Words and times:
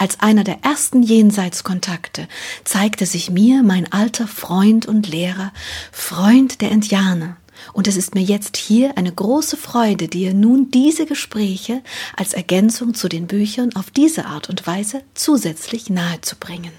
Als 0.00 0.18
einer 0.20 0.44
der 0.44 0.64
ersten 0.64 1.02
Jenseitskontakte 1.02 2.26
zeigte 2.64 3.04
sich 3.04 3.30
mir 3.30 3.62
mein 3.62 3.92
alter 3.92 4.26
Freund 4.26 4.86
und 4.86 5.06
Lehrer, 5.06 5.52
Freund 5.92 6.62
der 6.62 6.70
Indianer, 6.70 7.36
und 7.74 7.86
es 7.86 7.98
ist 7.98 8.14
mir 8.14 8.22
jetzt 8.22 8.56
hier 8.56 8.96
eine 8.96 9.12
große 9.12 9.58
Freude, 9.58 10.08
dir 10.08 10.32
nun 10.32 10.70
diese 10.70 11.04
Gespräche 11.04 11.82
als 12.16 12.32
Ergänzung 12.32 12.94
zu 12.94 13.10
den 13.10 13.26
Büchern 13.26 13.76
auf 13.76 13.90
diese 13.90 14.24
Art 14.24 14.48
und 14.48 14.66
Weise 14.66 15.02
zusätzlich 15.12 15.90
nahezubringen. 15.90 16.72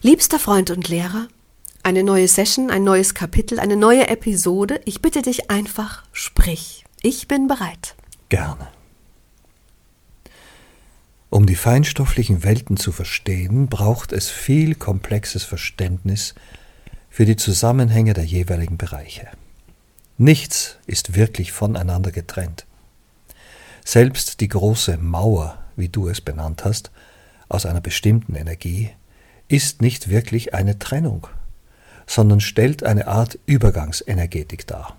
Liebster 0.00 0.38
Freund 0.38 0.70
und 0.70 0.88
Lehrer, 0.88 1.28
eine 1.82 2.02
neue 2.02 2.26
Session, 2.26 2.70
ein 2.70 2.84
neues 2.84 3.12
Kapitel, 3.12 3.60
eine 3.60 3.76
neue 3.76 4.08
Episode. 4.08 4.80
Ich 4.86 5.02
bitte 5.02 5.20
dich 5.20 5.50
einfach, 5.50 6.04
sprich. 6.14 6.86
Ich 7.02 7.28
bin 7.28 7.48
bereit. 7.48 7.96
Gerne. 8.30 8.68
Um 11.30 11.46
die 11.46 11.54
feinstofflichen 11.54 12.42
Welten 12.42 12.76
zu 12.76 12.90
verstehen, 12.90 13.68
braucht 13.68 14.12
es 14.12 14.28
viel 14.28 14.74
komplexes 14.74 15.44
Verständnis 15.44 16.34
für 17.08 17.24
die 17.24 17.36
Zusammenhänge 17.36 18.14
der 18.14 18.24
jeweiligen 18.24 18.76
Bereiche. 18.76 19.28
Nichts 20.18 20.76
ist 20.86 21.14
wirklich 21.14 21.52
voneinander 21.52 22.10
getrennt. 22.10 22.66
Selbst 23.84 24.40
die 24.40 24.48
große 24.48 24.98
Mauer, 24.98 25.56
wie 25.76 25.88
du 25.88 26.08
es 26.08 26.20
benannt 26.20 26.64
hast, 26.64 26.90
aus 27.48 27.64
einer 27.64 27.80
bestimmten 27.80 28.34
Energie, 28.34 28.90
ist 29.46 29.80
nicht 29.80 30.10
wirklich 30.10 30.52
eine 30.52 30.80
Trennung, 30.80 31.28
sondern 32.06 32.40
stellt 32.40 32.82
eine 32.82 33.06
Art 33.06 33.38
Übergangsenergetik 33.46 34.66
dar. 34.66 34.96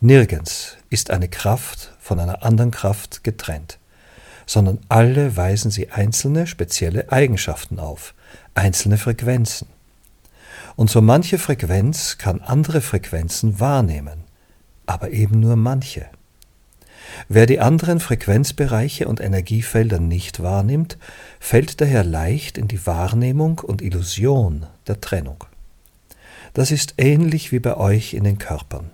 Nirgends 0.00 0.76
ist 0.90 1.10
eine 1.10 1.28
Kraft 1.28 1.94
von 2.00 2.18
einer 2.18 2.42
anderen 2.42 2.72
Kraft 2.72 3.22
getrennt, 3.24 3.78
sondern 4.46 4.78
alle 4.88 5.36
weisen 5.36 5.70
sie 5.70 5.90
einzelne 5.90 6.46
spezielle 6.46 7.12
Eigenschaften 7.12 7.78
auf, 7.78 8.14
einzelne 8.54 8.96
Frequenzen 8.96 9.68
und 10.76 10.90
so 10.90 11.00
manche 11.00 11.38
Frequenz 11.38 12.18
kann 12.18 12.40
andere 12.42 12.82
Frequenzen 12.82 13.58
wahrnehmen, 13.58 14.24
aber 14.84 15.10
eben 15.10 15.40
nur 15.40 15.56
manche. 15.56 16.06
Wer 17.28 17.46
die 17.46 17.60
anderen 17.60 17.98
Frequenzbereiche 17.98 19.08
und 19.08 19.20
Energiefelder 19.20 20.00
nicht 20.00 20.42
wahrnimmt, 20.42 20.98
fällt 21.40 21.80
daher 21.80 22.04
leicht 22.04 22.58
in 22.58 22.68
die 22.68 22.86
Wahrnehmung 22.86 23.60
und 23.60 23.80
Illusion 23.80 24.66
der 24.86 25.00
Trennung. 25.00 25.44
Das 26.52 26.70
ist 26.70 26.94
ähnlich 26.98 27.52
wie 27.52 27.58
bei 27.58 27.76
euch 27.76 28.12
in 28.12 28.24
den 28.24 28.38
Körpern. 28.38 28.90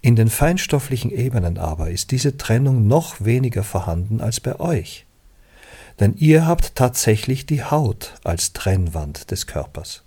In 0.00 0.16
den 0.16 0.30
feinstofflichen 0.30 1.10
Ebenen 1.10 1.58
aber 1.58 1.90
ist 1.90 2.10
diese 2.12 2.36
Trennung 2.36 2.86
noch 2.86 3.24
weniger 3.24 3.64
vorhanden 3.64 4.20
als 4.20 4.40
bei 4.40 4.60
euch. 4.60 5.06
Denn 5.98 6.14
ihr 6.16 6.46
habt 6.46 6.76
tatsächlich 6.76 7.46
die 7.46 7.64
Haut 7.64 8.14
als 8.22 8.52
Trennwand 8.52 9.30
des 9.32 9.46
Körpers. 9.48 10.04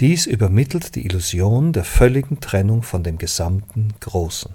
Dies 0.00 0.26
übermittelt 0.26 0.94
die 0.94 1.04
Illusion 1.06 1.72
der 1.72 1.84
völligen 1.84 2.40
Trennung 2.40 2.82
von 2.82 3.02
dem 3.02 3.18
gesamten 3.18 3.94
Großen. 4.00 4.54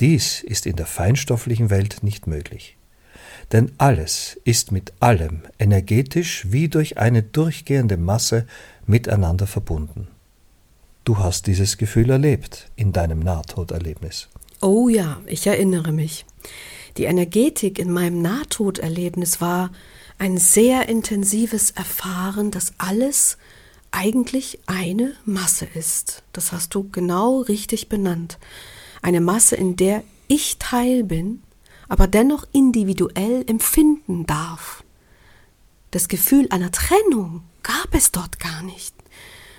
Dies 0.00 0.42
ist 0.42 0.66
in 0.66 0.76
der 0.76 0.86
feinstofflichen 0.86 1.70
Welt 1.70 2.02
nicht 2.02 2.26
möglich. 2.26 2.76
Denn 3.52 3.72
alles 3.78 4.38
ist 4.44 4.72
mit 4.72 4.92
allem 5.00 5.42
energetisch 5.58 6.46
wie 6.50 6.68
durch 6.68 6.98
eine 6.98 7.22
durchgehende 7.22 7.96
Masse 7.96 8.46
miteinander 8.86 9.46
verbunden. 9.46 10.08
Du 11.04 11.18
hast 11.18 11.46
dieses 11.46 11.76
Gefühl 11.76 12.08
erlebt 12.08 12.70
in 12.76 12.92
deinem 12.92 13.18
Nahtoderlebnis. 13.18 14.28
Oh 14.62 14.88
ja, 14.88 15.20
ich 15.26 15.46
erinnere 15.46 15.92
mich. 15.92 16.24
Die 16.96 17.04
Energetik 17.04 17.78
in 17.78 17.92
meinem 17.92 18.22
Nahtoderlebnis 18.22 19.42
war 19.42 19.70
ein 20.18 20.38
sehr 20.38 20.88
intensives 20.88 21.72
Erfahren, 21.72 22.50
dass 22.50 22.72
alles 22.78 23.36
eigentlich 23.90 24.60
eine 24.64 25.12
Masse 25.26 25.66
ist. 25.74 26.22
Das 26.32 26.52
hast 26.52 26.74
du 26.74 26.88
genau 26.90 27.40
richtig 27.40 27.90
benannt. 27.90 28.38
Eine 29.02 29.20
Masse, 29.20 29.56
in 29.56 29.76
der 29.76 30.04
ich 30.26 30.56
Teil 30.58 31.04
bin, 31.04 31.42
aber 31.86 32.06
dennoch 32.06 32.46
individuell 32.52 33.44
empfinden 33.46 34.24
darf. 34.24 34.82
Das 35.90 36.08
Gefühl 36.08 36.46
einer 36.48 36.72
Trennung 36.72 37.42
gab 37.62 37.94
es 37.94 38.10
dort 38.10 38.40
gar 38.40 38.62
nicht. 38.62 38.94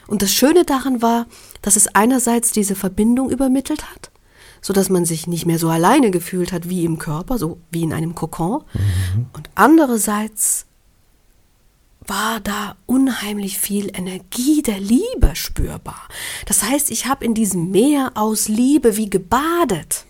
Und 0.08 0.22
das 0.22 0.34
Schöne 0.34 0.66
daran 0.66 1.02
war, 1.02 1.28
dass 1.62 1.76
es 1.76 1.88
einerseits 1.88 2.52
diese 2.52 2.76
Verbindung 2.76 3.30
übermittelt 3.30 3.90
hat, 3.90 4.12
so 4.62 4.74
dass 4.74 4.90
man 4.90 5.06
sich 5.06 5.28
nicht 5.28 5.46
mehr 5.46 5.60
so 5.60 5.70
alleine 5.70 6.12
gefühlt 6.12 6.52
hat 6.52 6.70
wie 6.70 6.86
im 6.86 7.00
Körper, 7.00 7.38
so 7.38 7.60
wie 7.72 7.84
in 7.84 7.94
einem 7.94 8.16
Kokon, 8.16 8.64
mhm. 8.74 9.26
und 9.34 9.50
andererseits 9.56 10.66
war 12.08 12.40
da 12.40 12.76
unheimlich 12.86 13.58
viel 13.58 13.90
Energie 13.98 14.62
der 14.62 14.80
Liebe 14.80 15.32
spürbar. 15.34 16.08
Das 16.46 16.64
heißt, 16.64 16.92
ich 16.92 17.08
habe 17.08 17.26
in 17.26 17.34
diesem 17.34 17.72
Meer 17.72 18.12
aus 18.16 18.48
Liebe 18.48 18.96
wie 18.98 19.10
gebadet. 19.10 20.06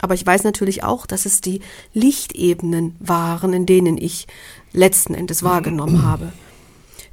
Aber 0.00 0.14
ich 0.14 0.24
weiß 0.24 0.44
natürlich 0.44 0.84
auch, 0.84 1.06
dass 1.06 1.26
es 1.26 1.40
die 1.40 1.60
Lichtebenen 1.92 2.94
waren, 3.00 3.52
in 3.52 3.66
denen 3.66 3.98
ich 3.98 4.28
letzten 4.72 5.14
Endes 5.14 5.42
wahrgenommen 5.42 6.02
habe. 6.04 6.32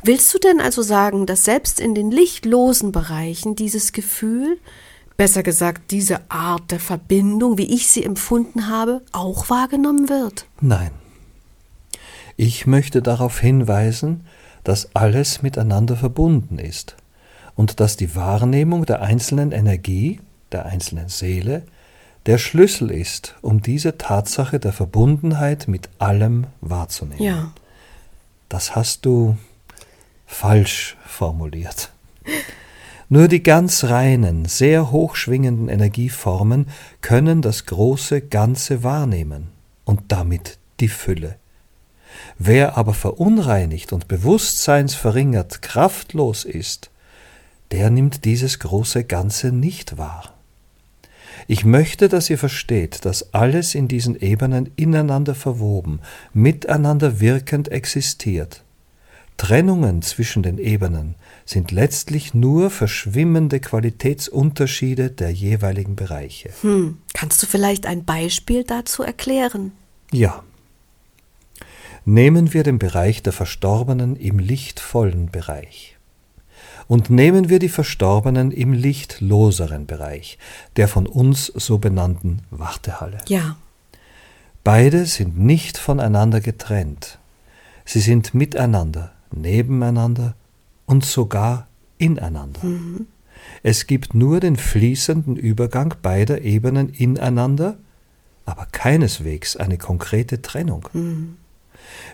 Willst 0.08 0.32
du 0.36 0.38
denn 0.38 0.62
also 0.62 0.84
sagen, 0.84 1.26
dass 1.26 1.46
selbst 1.46 1.80
in 1.80 1.96
den 1.96 2.12
lichtlosen 2.12 2.92
Bereichen 2.92 3.56
dieses 3.56 3.92
Gefühl, 3.92 4.60
besser 5.18 5.42
gesagt 5.42 5.90
diese 5.90 6.30
Art 6.30 6.70
der 6.70 6.80
Verbindung, 6.80 7.58
wie 7.58 7.74
ich 7.74 7.88
sie 7.88 8.04
empfunden 8.04 8.68
habe, 8.68 9.02
auch 9.14 9.50
wahrgenommen 9.50 10.08
wird? 10.08 10.46
Nein. 10.62 10.92
Ich 12.38 12.68
möchte 12.68 13.02
darauf 13.02 13.40
hinweisen, 13.40 14.28
dass 14.64 14.96
alles 14.96 15.42
miteinander 15.42 15.96
verbunden 15.96 16.60
ist 16.60 16.96
und 17.56 17.80
dass 17.80 17.98
die 17.98 18.16
Wahrnehmung 18.16 18.86
der 18.86 19.02
einzelnen 19.02 19.52
Energie, 19.52 20.20
der 20.52 20.68
einzelnen 20.68 21.10
Seele, 21.10 21.64
der 22.28 22.38
Schlüssel 22.38 22.92
ist, 22.92 23.34
um 23.42 23.64
diese 23.64 23.98
Tatsache 23.98 24.60
der 24.60 24.72
Verbundenheit 24.72 25.68
mit 25.68 25.90
allem 25.98 26.46
wahrzunehmen. 26.62 27.24
Ja. 27.24 27.54
Das 28.50 28.76
hast 28.76 29.04
du 29.08 29.36
falsch 30.26 30.98
formuliert. 31.06 31.92
Nur 33.08 33.28
die 33.28 33.44
ganz 33.44 33.84
reinen, 33.84 34.46
sehr 34.46 34.92
hochschwingenden 34.92 35.70
Energieformen 35.70 36.68
können 37.02 37.42
das 37.42 37.66
große 37.66 38.22
Ganze 38.22 38.84
wahrnehmen 38.84 39.48
und 39.84 40.02
damit 40.08 40.58
die 40.80 40.88
Fülle. 40.88 41.36
Wer 42.40 42.78
aber 42.78 42.94
verunreinigt 42.94 43.94
und 43.94 44.08
bewusstseinsverringert 44.08 45.62
kraftlos 45.62 46.46
ist, 46.46 46.90
der 47.72 47.90
nimmt 47.90 48.26
dieses 48.26 48.60
große 48.60 49.04
Ganze 49.04 49.52
nicht 49.52 49.98
wahr. 49.98 50.34
Ich 51.48 51.64
möchte, 51.64 52.10
dass 52.10 52.30
ihr 52.30 52.38
versteht, 52.40 53.06
dass 53.06 53.34
alles 53.34 53.76
in 53.76 53.88
diesen 53.88 54.20
Ebenen 54.20 54.72
ineinander 54.76 55.36
verwoben, 55.36 56.00
miteinander 56.34 57.20
wirkend 57.20 57.72
existiert. 57.72 58.65
Trennungen 59.38 60.02
zwischen 60.02 60.44
den 60.44 60.58
Ebenen 60.58 61.16
sind 61.46 61.72
letztlich 61.72 62.34
nur 62.34 62.70
verschwimmende 62.70 63.60
Qualitätsunterschiede 63.60 65.12
der 65.12 65.32
jeweiligen 65.32 65.96
Bereiche. 65.96 66.50
Hm, 66.62 66.98
kannst 67.14 67.44
du 67.44 67.48
vielleicht 67.48 67.86
ein 67.86 68.06
Beispiel 68.06 68.64
dazu 68.64 69.04
erklären? 69.04 69.74
Ja. 70.12 70.44
Nehmen 72.06 72.54
wir 72.54 72.64
den 72.64 72.80
Bereich 72.80 73.24
der 73.24 73.34
Verstorbenen 73.34 74.16
im 74.16 74.40
lichtvollen 74.40 75.32
Bereich. 75.32 75.98
Und 76.88 77.10
nehmen 77.10 77.50
wir 77.50 77.58
die 77.58 77.70
Verstorbenen 77.70 78.52
im 78.52 78.72
lichtloseren 78.72 79.88
Bereich, 79.88 80.38
der 80.76 80.88
von 80.88 81.08
uns 81.08 81.48
so 81.48 81.80
benannten 81.80 82.44
Wartehalle. 82.52 83.22
Ja. 83.28 83.58
Beide 84.64 85.06
sind 85.08 85.40
nicht 85.40 85.78
voneinander 85.78 86.42
getrennt. 86.42 87.18
Sie 87.86 88.00
sind 88.00 88.34
miteinander, 88.34 89.15
nebeneinander 89.36 90.36
und 90.86 91.06
sogar 91.06 91.68
ineinander. 91.98 92.64
Mhm. 92.64 93.08
Es 93.64 93.88
gibt 93.88 94.14
nur 94.14 94.40
den 94.40 94.56
fließenden 94.56 95.36
Übergang 95.36 95.96
beider 96.02 96.42
Ebenen 96.42 96.90
ineinander, 96.90 97.78
aber 98.46 98.68
keineswegs 98.72 99.56
eine 99.56 99.78
konkrete 99.78 100.42
Trennung. 100.42 100.88
Mhm. 100.94 101.38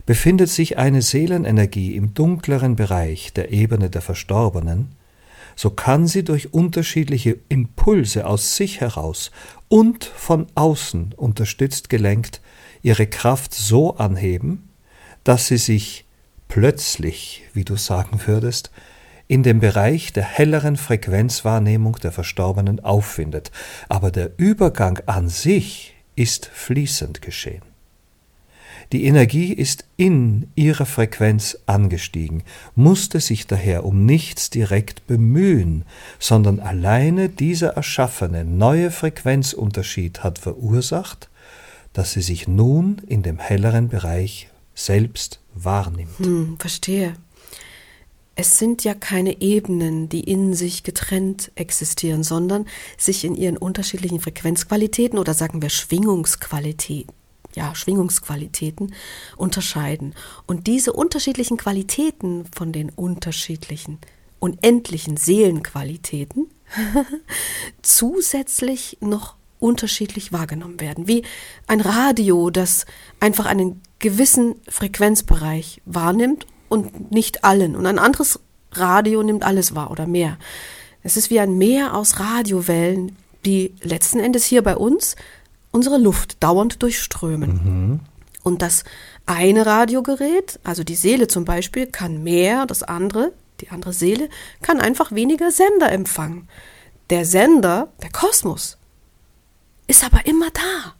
Befindet 0.05 0.49
sich 0.49 0.77
eine 0.77 1.01
Seelenenergie 1.01 1.95
im 1.95 2.13
dunkleren 2.13 2.75
Bereich 2.75 3.33
der 3.33 3.51
Ebene 3.51 3.89
der 3.89 4.01
Verstorbenen, 4.01 4.89
so 5.55 5.69
kann 5.69 6.07
sie 6.07 6.23
durch 6.23 6.53
unterschiedliche 6.53 7.37
Impulse 7.49 8.25
aus 8.25 8.55
sich 8.55 8.79
heraus 8.81 9.31
und 9.67 10.05
von 10.05 10.47
außen 10.55 11.13
unterstützt 11.15 11.89
gelenkt 11.89 12.41
ihre 12.81 13.07
Kraft 13.07 13.53
so 13.53 13.95
anheben, 13.97 14.69
dass 15.23 15.47
sie 15.47 15.57
sich 15.57 16.05
plötzlich, 16.51 17.43
wie 17.53 17.63
du 17.63 17.77
sagen 17.77 18.19
würdest, 18.25 18.71
in 19.29 19.41
dem 19.41 19.61
Bereich 19.61 20.11
der 20.11 20.25
helleren 20.25 20.75
Frequenzwahrnehmung 20.75 21.95
der 22.03 22.11
Verstorbenen 22.11 22.81
auffindet, 22.81 23.51
aber 23.87 24.11
der 24.11 24.31
Übergang 24.35 24.99
an 25.05 25.29
sich 25.29 25.95
ist 26.17 26.47
fließend 26.47 27.21
geschehen. 27.21 27.61
Die 28.91 29.05
Energie 29.05 29.53
ist 29.53 29.85
in 29.95 30.49
ihrer 30.55 30.85
Frequenz 30.85 31.57
angestiegen, 31.67 32.43
musste 32.75 33.21
sich 33.21 33.47
daher 33.47 33.85
um 33.85 34.05
nichts 34.05 34.49
direkt 34.49 35.07
bemühen, 35.07 35.85
sondern 36.19 36.59
alleine 36.59 37.29
dieser 37.29 37.77
erschaffene 37.77 38.43
neue 38.43 38.91
Frequenzunterschied 38.91 40.21
hat 40.21 40.37
verursacht, 40.37 41.29
dass 41.93 42.11
sie 42.11 42.21
sich 42.21 42.49
nun 42.49 42.97
in 43.07 43.23
dem 43.23 43.39
helleren 43.39 43.87
Bereich 43.87 44.49
selbst 44.75 45.40
wahrnimmt. 45.53 46.17
Hm, 46.19 46.57
verstehe. 46.59 47.13
Es 48.35 48.57
sind 48.57 48.83
ja 48.83 48.93
keine 48.93 49.41
Ebenen, 49.41 50.07
die 50.09 50.21
in 50.21 50.53
sich 50.53 50.83
getrennt 50.83 51.51
existieren, 51.55 52.23
sondern 52.23 52.65
sich 52.97 53.25
in 53.25 53.35
ihren 53.35 53.57
unterschiedlichen 53.57 54.19
Frequenzqualitäten 54.19 55.19
oder 55.19 55.33
sagen 55.33 55.61
wir 55.61 55.69
Schwingungsqualitäten 55.69 57.11
ja, 57.55 57.75
Schwingungsqualitäten 57.75 58.93
unterscheiden. 59.37 60.15
Und 60.47 60.67
diese 60.67 60.93
unterschiedlichen 60.93 61.57
Qualitäten 61.57 62.45
von 62.55 62.71
den 62.71 62.89
unterschiedlichen, 62.89 63.99
unendlichen 64.39 65.17
Seelenqualitäten 65.17 66.47
zusätzlich 67.81 68.97
noch 69.01 69.35
unterschiedlich 69.59 70.31
wahrgenommen 70.31 70.79
werden. 70.79 71.07
Wie 71.07 71.23
ein 71.67 71.81
Radio, 71.81 72.49
das 72.49 72.85
einfach 73.19 73.45
einen 73.45 73.81
gewissen 74.01 74.55
Frequenzbereich 74.67 75.81
wahrnimmt 75.85 76.45
und 76.69 77.11
nicht 77.11 77.43
allen. 77.43 77.75
Und 77.75 77.85
ein 77.85 77.99
anderes 77.99 78.39
Radio 78.73 79.23
nimmt 79.23 79.43
alles 79.43 79.75
wahr 79.75 79.91
oder 79.91 80.07
mehr. 80.07 80.37
Es 81.03 81.17
ist 81.17 81.29
wie 81.29 81.39
ein 81.39 81.57
Meer 81.57 81.95
aus 81.95 82.19
Radiowellen, 82.19 83.15
die 83.45 83.73
letzten 83.81 84.19
Endes 84.19 84.45
hier 84.45 84.61
bei 84.61 84.75
uns 84.75 85.15
unsere 85.71 85.97
Luft 85.97 86.43
dauernd 86.43 86.83
durchströmen. 86.83 87.51
Mhm. 87.51 87.99
Und 88.43 88.61
das 88.61 88.83
eine 89.25 89.65
Radiogerät, 89.65 90.59
also 90.63 90.83
die 90.83 90.95
Seele 90.95 91.27
zum 91.27 91.45
Beispiel, 91.45 91.87
kann 91.87 92.23
mehr, 92.23 92.65
das 92.65 92.83
andere, 92.83 93.33
die 93.61 93.69
andere 93.69 93.93
Seele, 93.93 94.29
kann 94.61 94.79
einfach 94.79 95.11
weniger 95.11 95.51
Sender 95.51 95.91
empfangen. 95.91 96.49
Der 97.09 97.25
Sender, 97.25 97.91
der 98.01 98.11
Kosmos, 98.11 98.77
ist 99.87 100.03
aber 100.03 100.25
immer 100.25 100.49
da. 100.51 100.95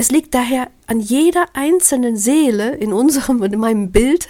Es 0.00 0.12
liegt 0.12 0.32
daher 0.32 0.70
an 0.86 1.00
jeder 1.00 1.46
einzelnen 1.54 2.16
Seele 2.16 2.76
in 2.76 2.92
unserem, 2.92 3.42
in 3.42 3.58
meinem 3.58 3.90
Bild, 3.90 4.28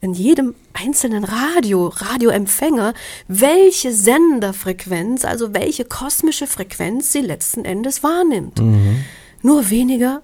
in 0.00 0.14
jedem 0.14 0.56
einzelnen 0.72 1.22
Radio, 1.22 1.86
Radioempfänger, 1.86 2.92
welche 3.28 3.92
Senderfrequenz, 3.92 5.24
also 5.24 5.54
welche 5.54 5.84
kosmische 5.84 6.48
Frequenz 6.48 7.12
sie 7.12 7.20
letzten 7.20 7.64
Endes 7.64 8.02
wahrnimmt. 8.02 8.60
Mhm. 8.60 9.04
Nur 9.42 9.70
weniger 9.70 10.22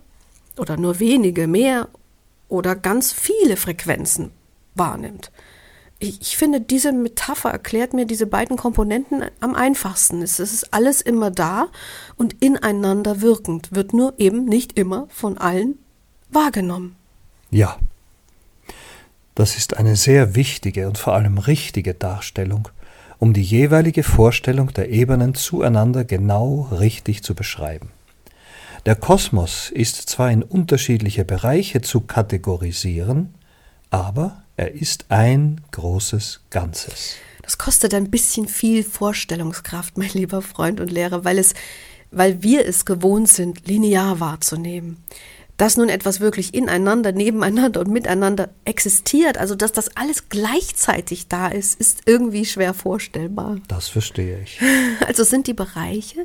oder 0.58 0.76
nur 0.76 0.98
wenige 0.98 1.46
mehr 1.46 1.88
oder 2.48 2.74
ganz 2.74 3.12
viele 3.12 3.56
Frequenzen 3.56 4.32
wahrnimmt 4.74 5.30
ich, 6.02 6.36
finde, 6.36 6.60
diese 6.60 6.92
Metapher 6.92 7.50
erklärt 7.50 7.94
mir 7.94 8.06
diese 8.06 8.26
beiden 8.26 8.56
Komponenten 8.56 9.24
am 9.40 9.54
einfachsten. 9.54 10.20
Es 10.22 10.40
ist 10.40 10.74
alles 10.74 11.00
immer 11.00 11.30
da 11.30 11.68
und 12.16 12.42
ineinander 12.42 13.20
wirkend, 13.20 13.72
wird 13.72 13.94
nur 13.94 14.14
eben 14.18 14.44
nicht 14.44 14.78
immer 14.78 15.06
von 15.10 15.38
allen 15.38 15.78
wahrgenommen. 16.30 16.96
Ja, 17.50 17.78
das 19.34 19.56
ist 19.56 19.76
eine 19.76 19.96
sehr 19.96 20.34
wichtige 20.34 20.88
und 20.88 20.98
vor 20.98 21.14
allem 21.14 21.38
richtige 21.38 21.94
Darstellung, 21.94 22.68
um 23.18 23.32
die 23.32 23.42
jeweilige 23.42 24.02
Vorstellung 24.02 24.72
der 24.72 24.90
Ebenen 24.90 25.34
zueinander 25.34 26.04
genau 26.04 26.68
richtig 26.72 27.22
zu 27.22 27.34
beschreiben. 27.34 27.90
Der 28.84 28.96
Kosmos 28.96 29.70
ist 29.70 30.08
zwar 30.08 30.32
in 30.32 30.42
unterschiedliche 30.42 31.24
Bereiche 31.24 31.82
zu 31.82 32.00
kategorisieren, 32.00 33.34
aber 33.90 34.42
er 34.62 34.74
ist 34.74 35.06
ein 35.08 35.60
großes 35.72 36.42
Ganzes. 36.50 37.16
Das 37.42 37.58
kostet 37.58 37.94
ein 37.94 38.10
bisschen 38.10 38.46
viel 38.46 38.84
Vorstellungskraft, 38.84 39.98
mein 39.98 40.10
lieber 40.10 40.40
Freund 40.40 40.78
und 40.78 40.92
Lehrer, 40.92 41.24
weil 41.24 41.38
es, 41.38 41.54
weil 42.12 42.44
wir 42.44 42.64
es 42.64 42.84
gewohnt 42.84 43.28
sind, 43.28 43.66
linear 43.66 44.20
wahrzunehmen. 44.20 45.02
Dass 45.56 45.76
nun 45.76 45.88
etwas 45.88 46.20
wirklich 46.20 46.54
ineinander, 46.54 47.10
nebeneinander 47.10 47.80
und 47.80 47.90
miteinander 47.90 48.50
existiert, 48.64 49.36
also 49.36 49.56
dass 49.56 49.72
das 49.72 49.96
alles 49.96 50.28
gleichzeitig 50.28 51.26
da 51.26 51.48
ist, 51.48 51.80
ist 51.80 52.02
irgendwie 52.06 52.44
schwer 52.44 52.72
vorstellbar. 52.72 53.58
Das 53.66 53.88
verstehe 53.88 54.40
ich. 54.42 54.60
Also 55.06 55.24
sind 55.24 55.48
die 55.48 55.54
Bereiche, 55.54 56.24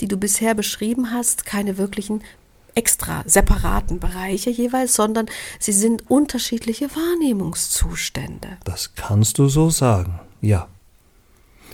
die 0.00 0.08
du 0.08 0.16
bisher 0.16 0.54
beschrieben 0.54 1.12
hast, 1.12 1.46
keine 1.46 1.78
wirklichen 1.78 2.22
extra 2.76 3.24
separaten 3.26 3.98
Bereiche 3.98 4.50
jeweils, 4.50 4.94
sondern 4.94 5.26
sie 5.58 5.72
sind 5.72 6.08
unterschiedliche 6.08 6.88
Wahrnehmungszustände. 6.94 8.58
Das 8.64 8.94
kannst 8.94 9.38
du 9.38 9.48
so 9.48 9.70
sagen, 9.70 10.20
ja. 10.40 10.68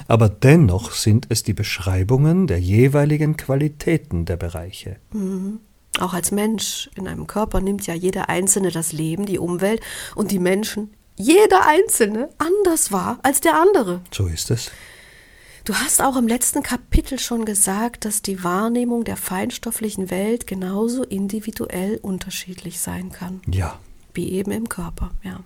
Aber 0.08 0.28
dennoch 0.28 0.92
sind 0.92 1.26
es 1.28 1.42
die 1.42 1.52
Beschreibungen 1.52 2.46
der 2.46 2.58
jeweiligen 2.58 3.36
Qualitäten 3.36 4.24
der 4.24 4.36
Bereiche. 4.36 4.96
Mhm. 5.12 5.60
Auch 6.00 6.14
als 6.14 6.30
Mensch 6.30 6.90
in 6.94 7.06
einem 7.06 7.26
Körper 7.26 7.60
nimmt 7.60 7.86
ja 7.86 7.94
jeder 7.94 8.28
Einzelne 8.28 8.70
das 8.70 8.92
Leben, 8.92 9.26
die 9.26 9.38
Umwelt 9.38 9.82
und 10.14 10.30
die 10.30 10.38
Menschen, 10.38 10.94
jeder 11.16 11.66
Einzelne, 11.66 12.30
anders 12.38 12.92
wahr 12.92 13.18
als 13.22 13.40
der 13.40 13.60
andere. 13.60 14.00
So 14.10 14.26
ist 14.26 14.50
es. 14.50 14.70
Du 15.64 15.74
hast 15.74 16.02
auch 16.02 16.16
im 16.16 16.26
letzten 16.26 16.64
Kapitel 16.64 17.20
schon 17.20 17.44
gesagt, 17.44 18.04
dass 18.04 18.20
die 18.20 18.42
Wahrnehmung 18.42 19.04
der 19.04 19.16
feinstofflichen 19.16 20.10
Welt 20.10 20.48
genauso 20.48 21.04
individuell 21.04 22.00
unterschiedlich 22.02 22.80
sein 22.80 23.12
kann. 23.12 23.40
Ja. 23.46 23.78
Wie 24.12 24.32
eben 24.32 24.50
im 24.50 24.68
Körper, 24.68 25.12
ja. 25.22 25.40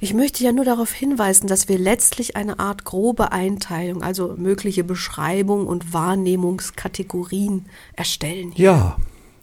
Ich 0.00 0.14
möchte 0.14 0.44
ja 0.44 0.52
nur 0.52 0.64
darauf 0.64 0.92
hinweisen, 0.92 1.48
dass 1.48 1.68
wir 1.68 1.78
letztlich 1.78 2.36
eine 2.36 2.58
Art 2.58 2.84
grobe 2.84 3.32
Einteilung, 3.32 4.02
also 4.02 4.34
mögliche 4.36 4.84
Beschreibung 4.84 5.66
und 5.66 5.92
Wahrnehmungskategorien 5.92 7.66
erstellen. 7.94 8.52
Hier. 8.52 8.64
Ja, 8.64 8.96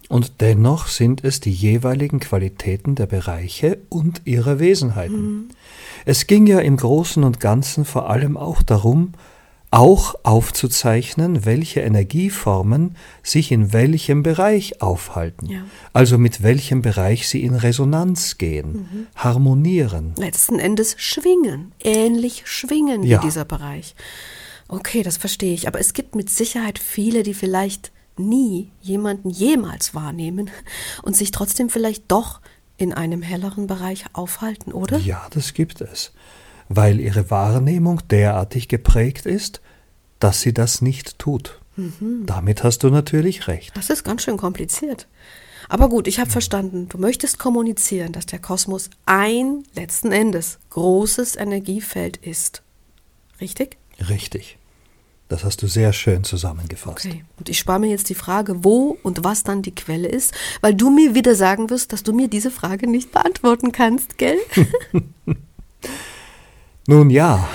und 0.09 0.41
dennoch 0.41 0.87
sind 0.87 1.23
es 1.23 1.39
die 1.39 1.51
jeweiligen 1.51 2.19
Qualitäten 2.19 2.95
der 2.95 3.07
Bereiche 3.07 3.79
und 3.89 4.21
ihrer 4.25 4.59
Wesenheiten. 4.59 5.21
Mhm. 5.21 5.49
Es 6.05 6.27
ging 6.27 6.45
ja 6.45 6.59
im 6.59 6.77
Großen 6.77 7.23
und 7.23 7.39
Ganzen 7.39 7.83
vor 7.83 8.09
allem 8.09 8.37
auch 8.37 8.61
darum, 8.61 9.13
auch 9.73 10.13
aufzuzeichnen, 10.21 11.45
welche 11.45 11.79
Energieformen 11.79 12.95
sich 13.23 13.51
in 13.51 13.73
welchem 13.73 14.21
Bereich 14.21 14.83
aufhalten, 14.83 15.49
ja. 15.49 15.63
also 15.93 16.19
mit 16.19 16.43
welchem 16.43 16.83
Bereich 16.83 17.27
sie 17.27 17.41
in 17.41 17.55
Resonanz 17.55 18.37
gehen, 18.37 18.71
mhm. 18.73 19.07
harmonieren. 19.15 20.13
Letzten 20.15 20.59
Endes 20.59 20.95
schwingen, 20.99 21.71
ähnlich 21.83 22.43
schwingen 22.45 23.01
ja. 23.01 23.17
wie 23.17 23.25
dieser 23.25 23.45
Bereich. 23.45 23.95
Okay, 24.67 25.01
das 25.01 25.17
verstehe 25.17 25.55
ich, 25.55 25.67
aber 25.67 25.79
es 25.79 25.93
gibt 25.93 26.13
mit 26.13 26.29
Sicherheit 26.29 26.77
viele, 26.77 27.23
die 27.23 27.33
vielleicht 27.33 27.91
nie 28.15 28.69
jemanden 28.79 29.31
jemals 29.31 29.95
wahrnehmen 29.95 30.51
und 31.01 31.17
sich 31.17 31.31
trotzdem 31.31 31.71
vielleicht 31.71 32.11
doch 32.11 32.41
in 32.77 32.93
einem 32.93 33.23
helleren 33.23 33.65
Bereich 33.65 34.05
aufhalten, 34.13 34.71
oder? 34.71 34.99
Ja, 34.99 35.25
das 35.31 35.55
gibt 35.55 35.81
es 35.81 36.11
weil 36.69 36.99
ihre 36.99 37.29
Wahrnehmung 37.29 38.01
derartig 38.09 38.67
geprägt 38.67 39.25
ist, 39.25 39.61
dass 40.19 40.41
sie 40.41 40.53
das 40.53 40.81
nicht 40.81 41.19
tut. 41.19 41.59
Mhm. 41.75 42.23
Damit 42.25 42.63
hast 42.63 42.83
du 42.83 42.89
natürlich 42.89 43.47
recht. 43.47 43.75
Das 43.75 43.89
ist 43.89 44.03
ganz 44.03 44.23
schön 44.23 44.37
kompliziert. 44.37 45.07
Aber 45.69 45.89
gut, 45.89 46.07
ich 46.07 46.19
habe 46.19 46.29
verstanden, 46.29 46.87
du 46.89 46.97
möchtest 46.97 47.39
kommunizieren, 47.39 48.11
dass 48.11 48.25
der 48.25 48.39
Kosmos 48.39 48.89
ein 49.05 49.63
letzten 49.75 50.11
Endes 50.11 50.59
großes 50.69 51.35
Energiefeld 51.35 52.17
ist. 52.17 52.61
Richtig? 53.41 53.77
Richtig. 54.09 54.57
Das 55.29 55.43
hast 55.43 55.61
du 55.63 55.67
sehr 55.67 55.93
schön 55.93 56.23
zusammengefasst. 56.23 57.05
Okay. 57.05 57.25
Und 57.39 57.49
ich 57.49 57.57
spare 57.57 57.79
mir 57.79 57.89
jetzt 57.89 58.09
die 58.09 58.15
Frage, 58.15 58.63
wo 58.63 58.97
und 59.03 59.23
was 59.23 59.43
dann 59.43 59.61
die 59.61 59.73
Quelle 59.73 60.07
ist, 60.07 60.33
weil 60.61 60.75
du 60.75 60.91
mir 60.91 61.15
wieder 61.15 61.33
sagen 61.33 61.69
wirst, 61.69 61.91
dass 61.91 62.03
du 62.03 62.13
mir 62.13 62.27
diese 62.27 62.51
Frage 62.51 62.87
nicht 62.87 63.11
beantworten 63.11 63.71
kannst, 63.71 64.17
gell? 64.17 64.37
Nun 66.85 67.09
ja, 67.09 67.47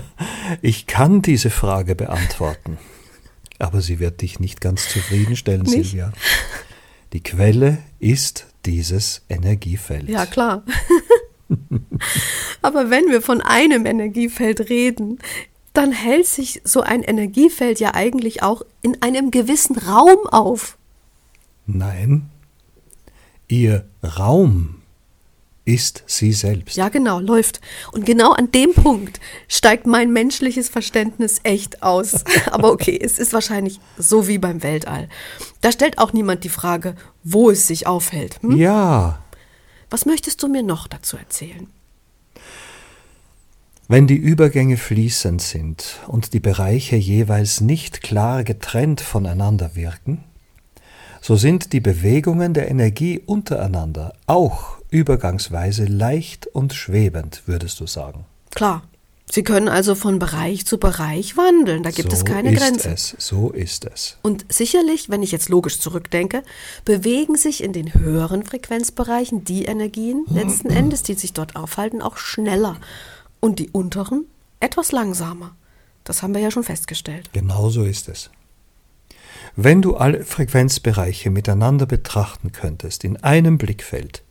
ich 0.62 0.86
kann 0.86 1.20
diese 1.20 1.50
Frage 1.50 1.94
beantworten, 1.94 2.78
aber 3.58 3.82
sie 3.82 3.98
wird 3.98 4.22
dich 4.22 4.40
nicht 4.40 4.60
ganz 4.60 4.88
zufriedenstellen, 4.88 5.62
nicht? 5.62 5.90
Silvia. 5.90 6.12
Die 7.12 7.22
Quelle 7.22 7.78
ist 7.98 8.46
dieses 8.64 9.22
Energiefeld. 9.28 10.08
Ja, 10.08 10.24
klar. 10.24 10.62
aber 12.62 12.88
wenn 12.88 13.10
wir 13.10 13.20
von 13.20 13.42
einem 13.42 13.84
Energiefeld 13.84 14.70
reden, 14.70 15.18
dann 15.74 15.92
hält 15.92 16.26
sich 16.26 16.62
so 16.64 16.80
ein 16.80 17.02
Energiefeld 17.02 17.80
ja 17.80 17.94
eigentlich 17.94 18.42
auch 18.42 18.62
in 18.80 19.02
einem 19.02 19.30
gewissen 19.30 19.76
Raum 19.76 20.26
auf. 20.30 20.78
Nein, 21.66 22.30
ihr 23.48 23.84
Raum 24.02 24.81
ist 25.64 26.02
sie 26.06 26.32
selbst. 26.32 26.76
Ja, 26.76 26.88
genau, 26.88 27.20
läuft. 27.20 27.60
Und 27.92 28.04
genau 28.04 28.32
an 28.32 28.50
dem 28.50 28.74
Punkt 28.74 29.20
steigt 29.48 29.86
mein 29.86 30.12
menschliches 30.12 30.68
Verständnis 30.68 31.40
echt 31.44 31.82
aus. 31.82 32.24
Aber 32.50 32.72
okay, 32.72 32.98
es 33.00 33.18
ist 33.18 33.32
wahrscheinlich 33.32 33.80
so 33.96 34.26
wie 34.26 34.38
beim 34.38 34.62
Weltall. 34.62 35.08
Da 35.60 35.70
stellt 35.70 35.98
auch 35.98 36.12
niemand 36.12 36.44
die 36.44 36.48
Frage, 36.48 36.96
wo 37.22 37.50
es 37.50 37.66
sich 37.66 37.86
aufhält. 37.86 38.42
Hm? 38.42 38.56
Ja. 38.56 39.22
Was 39.90 40.06
möchtest 40.06 40.42
du 40.42 40.48
mir 40.48 40.62
noch 40.62 40.88
dazu 40.88 41.16
erzählen? 41.16 41.68
Wenn 43.88 44.06
die 44.06 44.16
Übergänge 44.16 44.78
fließend 44.78 45.42
sind 45.42 46.00
und 46.06 46.32
die 46.32 46.40
Bereiche 46.40 46.96
jeweils 46.96 47.60
nicht 47.60 48.02
klar 48.02 48.42
getrennt 48.42 49.00
voneinander 49.00 49.76
wirken, 49.76 50.24
so 51.20 51.36
sind 51.36 51.72
die 51.72 51.80
Bewegungen 51.80 52.54
der 52.54 52.68
Energie 52.70 53.20
untereinander 53.20 54.14
auch 54.26 54.81
übergangsweise 54.92 55.86
leicht 55.86 56.46
und 56.46 56.74
schwebend, 56.74 57.42
würdest 57.46 57.80
du 57.80 57.86
sagen. 57.86 58.24
Klar. 58.54 58.82
Sie 59.30 59.44
können 59.44 59.68
also 59.68 59.94
von 59.94 60.18
Bereich 60.18 60.66
zu 60.66 60.76
Bereich 60.76 61.38
wandeln, 61.38 61.82
da 61.82 61.90
gibt 61.90 62.10
so 62.10 62.16
es 62.16 62.24
keine 62.26 62.52
ist 62.52 62.60
Grenzen. 62.60 62.92
Es, 62.92 63.16
so 63.18 63.48
ist 63.50 63.86
es. 63.86 64.18
Und 64.20 64.44
sicherlich, 64.52 65.08
wenn 65.08 65.22
ich 65.22 65.32
jetzt 65.32 65.48
logisch 65.48 65.78
zurückdenke, 65.78 66.42
bewegen 66.84 67.36
sich 67.36 67.62
in 67.62 67.72
den 67.72 67.94
höheren 67.94 68.44
Frequenzbereichen 68.44 69.42
die 69.42 69.64
Energien 69.64 70.26
letzten 70.28 70.68
Endes, 70.68 71.02
die 71.02 71.14
sich 71.14 71.32
dort 71.32 71.56
aufhalten, 71.56 72.02
auch 72.02 72.18
schneller 72.18 72.76
und 73.40 73.58
die 73.58 73.70
unteren 73.70 74.26
etwas 74.60 74.92
langsamer. 74.92 75.56
Das 76.04 76.22
haben 76.22 76.34
wir 76.34 76.42
ja 76.42 76.50
schon 76.50 76.64
festgestellt. 76.64 77.30
Genau 77.32 77.70
so 77.70 77.84
ist 77.84 78.10
es. 78.10 78.28
Wenn 79.56 79.80
du 79.80 79.96
alle 79.96 80.24
Frequenzbereiche 80.24 81.30
miteinander 81.30 81.86
betrachten 81.86 82.52
könntest, 82.52 83.02
in 83.04 83.16
einem 83.18 83.56
Blickfeld, 83.56 84.22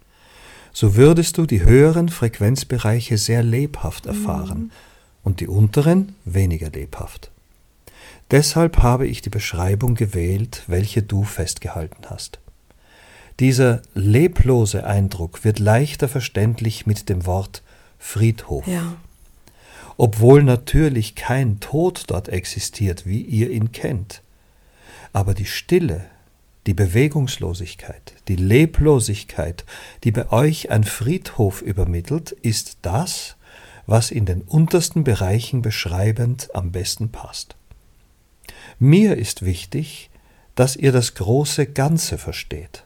so 0.74 0.96
würdest 0.96 1.38
du 1.38 1.46
die 1.46 1.64
höheren 1.64 2.10
Frequenzbereiche 2.10 3.18
sehr 3.18 3.44
lebhaft 3.44 4.06
erfahren 4.06 4.72
und 5.24 5.40
die 5.40 5.48
unteren 5.48 6.16
weniger 6.26 6.70
lebhaft. 6.70 7.32
Deshalb 8.32 8.78
habe 8.78 9.08
ich 9.08 9.22
die 9.22 9.30
Beschreibung 9.30 9.96
gewählt, 9.96 10.64
welche 10.68 11.04
du 11.04 11.24
festgehalten 11.24 12.06
hast. 12.10 12.40
Dieser 13.40 13.82
leblose 13.94 14.86
Eindruck 14.86 15.44
wird 15.44 15.60
leichter 15.60 16.08
verständlich 16.08 16.86
mit 16.86 17.10
dem 17.10 17.26
Wort 17.26 17.62
Friedhof. 18.00 18.66
Ja. 18.68 18.96
Obwohl 19.98 20.44
natürlich 20.44 21.16
kein 21.16 21.60
Tod 21.60 22.06
dort 22.08 22.30
existiert, 22.30 23.06
wie 23.06 23.22
ihr 23.22 23.50
ihn 23.52 23.72
kennt. 23.72 24.22
Aber 25.12 25.34
die 25.34 25.46
Stille, 25.46 26.06
die 26.68 26.74
Bewegungslosigkeit, 26.74 28.14
die 28.28 28.36
Leblosigkeit, 28.36 29.66
die 30.04 30.12
bei 30.12 30.32
euch 30.32 30.70
ein 30.70 30.84
Friedhof 30.84 31.62
übermittelt, 31.62 32.32
ist 32.32 32.78
das, 32.84 33.36
was 33.88 34.12
in 34.12 34.26
den 34.26 34.42
untersten 34.42 35.04
Bereichen 35.04 35.62
beschreibend 35.62 36.50
am 36.54 36.72
besten 36.72 37.10
passt. 37.10 37.56
Mir 38.80 39.18
ist 39.18 39.44
wichtig, 39.44 40.10
dass 40.56 40.76
ihr 40.76 40.92
das 40.92 41.16
große 41.16 41.66
Ganze 41.66 42.18
versteht. 42.18 42.84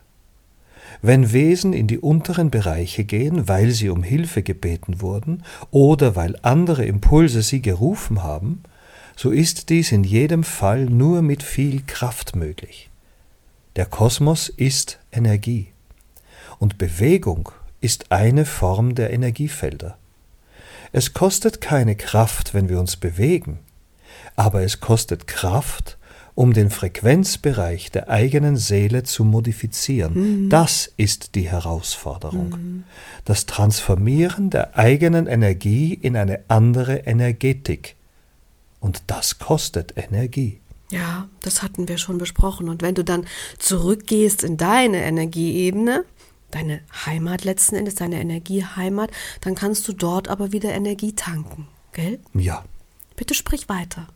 Wenn 1.01 1.33
Wesen 1.33 1.73
in 1.73 1.87
die 1.87 1.99
unteren 1.99 2.49
Bereiche 2.49 3.03
gehen, 3.03 3.47
weil 3.47 3.71
sie 3.71 3.89
um 3.89 4.03
Hilfe 4.03 4.43
gebeten 4.43 5.01
wurden 5.01 5.43
oder 5.71 6.15
weil 6.15 6.37
andere 6.41 6.85
Impulse 6.85 7.41
sie 7.41 7.61
gerufen 7.61 8.23
haben, 8.23 8.63
so 9.17 9.31
ist 9.31 9.69
dies 9.69 9.91
in 9.91 10.03
jedem 10.03 10.43
Fall 10.43 10.85
nur 10.85 11.21
mit 11.21 11.43
viel 11.43 11.81
Kraft 11.85 12.35
möglich. 12.35 12.89
Der 13.75 13.85
Kosmos 13.85 14.47
ist 14.47 14.99
Energie 15.11 15.67
und 16.59 16.77
Bewegung 16.77 17.51
ist 17.81 18.09
eine 18.11 18.45
Form 18.45 18.95
der 18.95 19.11
Energiefelder. 19.11 19.97
Es 20.93 21.13
kostet 21.13 21.59
keine 21.59 21.97
Kraft, 21.97 22.53
wenn 22.53 22.69
wir 22.69 22.79
uns 22.79 22.95
bewegen, 22.95 23.59
aber 24.37 24.63
es 24.63 24.79
kostet 24.79 25.27
Kraft, 25.27 25.97
um 26.35 26.53
den 26.53 26.69
Frequenzbereich 26.69 27.91
der 27.91 28.09
eigenen 28.09 28.55
Seele 28.55 29.03
zu 29.03 29.25
modifizieren. 29.25 30.49
Das 30.49 30.89
ist 30.95 31.35
die 31.35 31.49
Herausforderung. 31.49 32.83
Das 33.25 33.45
Transformieren 33.45 34.51
der 34.51 34.77
eigenen 34.77 35.27
Energie 35.27 35.93
in 35.93 36.15
eine 36.15 36.39
andere 36.47 36.99
Energetik. 36.99 37.97
Und 38.79 39.03
das 39.07 39.37
kostet 39.37 39.97
Energie. 39.97 40.59
Ja, 40.91 41.27
das 41.41 41.63
hatten 41.63 41.87
wir 41.87 41.97
schon 41.97 42.17
besprochen. 42.17 42.69
Und 42.69 42.81
wenn 42.81 42.95
du 42.95 43.03
dann 43.03 43.25
zurückgehst 43.57 44.43
in 44.43 44.57
deine 44.57 45.03
Energieebene, 45.03 46.05
deine 46.51 46.81
Heimat 47.05 47.43
letzten 47.43 47.75
Endes, 47.75 47.95
deine 47.95 48.19
Energieheimat, 48.19 49.11
dann 49.41 49.55
kannst 49.55 49.87
du 49.87 49.93
dort 49.93 50.27
aber 50.27 50.51
wieder 50.51 50.73
Energie 50.73 51.13
tanken, 51.13 51.67
gell? 51.93 52.19
Ja, 52.33 52.63
Bitte 53.15 53.33
sprich 53.33 53.69
weiter. 53.69 54.07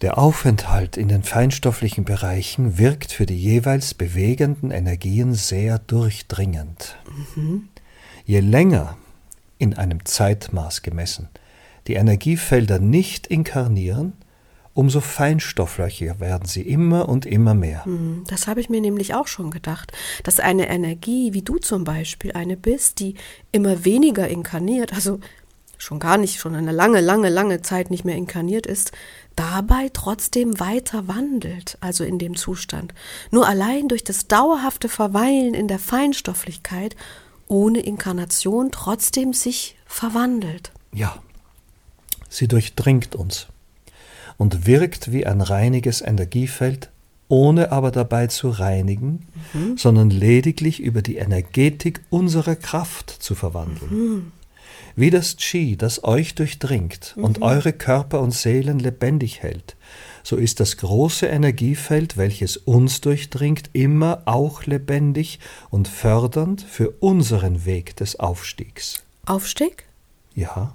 Der 0.00 0.18
Aufenthalt 0.18 0.96
in 0.96 1.08
den 1.08 1.22
feinstofflichen 1.22 2.04
Bereichen 2.04 2.78
wirkt 2.78 3.12
für 3.12 3.26
die 3.26 3.38
jeweils 3.38 3.94
bewegenden 3.94 4.70
Energien 4.70 5.34
sehr 5.34 5.78
durchdringend. 5.78 6.96
Je 8.24 8.40
länger, 8.40 8.96
in 9.58 9.74
einem 9.74 10.04
Zeitmaß 10.04 10.82
gemessen, 10.82 11.28
die 11.86 11.94
Energiefelder 11.94 12.78
nicht 12.78 13.26
inkarnieren, 13.26 14.14
umso 14.74 15.00
feinstofflicher 15.00 16.18
werden 16.18 16.46
sie 16.46 16.62
immer 16.62 17.08
und 17.08 17.26
immer 17.26 17.54
mehr. 17.54 17.84
Hm, 17.84 18.24
Das 18.26 18.48
habe 18.48 18.60
ich 18.60 18.68
mir 18.68 18.80
nämlich 18.80 19.14
auch 19.14 19.28
schon 19.28 19.50
gedacht, 19.50 19.92
dass 20.24 20.40
eine 20.40 20.68
Energie, 20.68 21.32
wie 21.32 21.42
du 21.42 21.58
zum 21.58 21.84
Beispiel 21.84 22.32
eine 22.32 22.56
bist, 22.56 22.98
die 22.98 23.14
immer 23.52 23.84
weniger 23.84 24.28
inkarniert, 24.28 24.92
also 24.92 25.20
schon 25.78 26.00
gar 26.00 26.18
nicht, 26.18 26.40
schon 26.40 26.54
eine 26.54 26.72
lange, 26.72 27.00
lange, 27.00 27.28
lange 27.28 27.62
Zeit 27.62 27.90
nicht 27.90 28.04
mehr 28.04 28.16
inkarniert 28.16 28.66
ist, 28.66 28.92
dabei 29.36 29.90
trotzdem 29.92 30.58
weiter 30.58 31.08
wandelt, 31.08 31.78
also 31.80 32.04
in 32.04 32.18
dem 32.18 32.36
Zustand. 32.36 32.94
Nur 33.30 33.46
allein 33.46 33.88
durch 33.88 34.02
das 34.02 34.26
dauerhafte 34.26 34.88
Verweilen 34.88 35.54
in 35.54 35.68
der 35.68 35.78
Feinstofflichkeit 35.78 36.96
ohne 37.46 37.80
Inkarnation 37.80 38.70
trotzdem 38.72 39.32
sich 39.32 39.76
verwandelt. 39.86 40.72
Ja, 40.92 41.22
sie 42.28 42.48
durchdringt 42.48 43.14
uns 43.14 43.48
und 44.36 44.66
wirkt 44.66 45.12
wie 45.12 45.26
ein 45.26 45.40
reiniges 45.40 46.00
Energiefeld, 46.00 46.90
ohne 47.28 47.72
aber 47.72 47.90
dabei 47.90 48.26
zu 48.26 48.50
reinigen, 48.50 49.26
sondern 49.76 50.10
lediglich 50.10 50.80
über 50.80 51.02
die 51.02 51.16
Energetik 51.16 52.00
unserer 52.10 52.56
Kraft 52.56 53.10
zu 53.10 53.34
verwandeln. 53.34 54.32
Wie 54.96 55.10
das 55.10 55.36
Qi, 55.36 55.76
das 55.76 56.04
euch 56.04 56.34
durchdringt 56.34 57.14
und 57.16 57.42
eure 57.42 57.72
Körper 57.72 58.20
und 58.20 58.32
Seelen 58.32 58.78
lebendig 58.78 59.42
hält, 59.42 59.74
so 60.22 60.36
ist 60.36 60.60
das 60.60 60.76
große 60.78 61.26
Energiefeld, 61.26 62.16
welches 62.16 62.56
uns 62.56 63.00
durchdringt, 63.00 63.70
immer 63.72 64.22
auch 64.24 64.64
lebendig 64.64 65.38
und 65.70 65.88
fördernd 65.88 66.62
für 66.62 66.90
unseren 67.00 67.66
Weg 67.66 67.96
des 67.96 68.18
Aufstiegs. 68.20 69.02
Aufstieg? 69.26 69.84
Ja, 70.34 70.74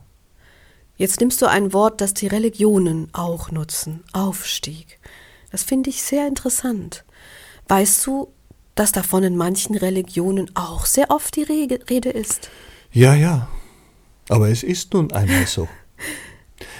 Jetzt 0.99 1.21
nimmst 1.21 1.41
du 1.41 1.45
ein 1.45 1.71
Wort, 1.71 2.01
das 2.01 2.13
die 2.13 2.27
Religionen 2.27 3.07
auch 3.13 3.51
nutzen. 3.51 4.03
Aufstieg. 4.11 4.99
Das 5.49 5.63
finde 5.63 5.89
ich 5.89 6.03
sehr 6.03 6.27
interessant. 6.27 7.05
Weißt 7.69 8.05
du, 8.05 8.33
dass 8.75 8.91
davon 8.91 9.23
in 9.23 9.37
manchen 9.37 9.77
Religionen 9.77 10.51
auch 10.55 10.85
sehr 10.85 11.09
oft 11.09 11.37
die 11.37 11.43
Rede 11.43 12.09
ist? 12.09 12.49
Ja, 12.91 13.15
ja. 13.15 13.47
Aber 14.27 14.49
es 14.49 14.61
ist 14.61 14.93
nun 14.93 15.13
einmal 15.13 15.47
so. 15.47 15.69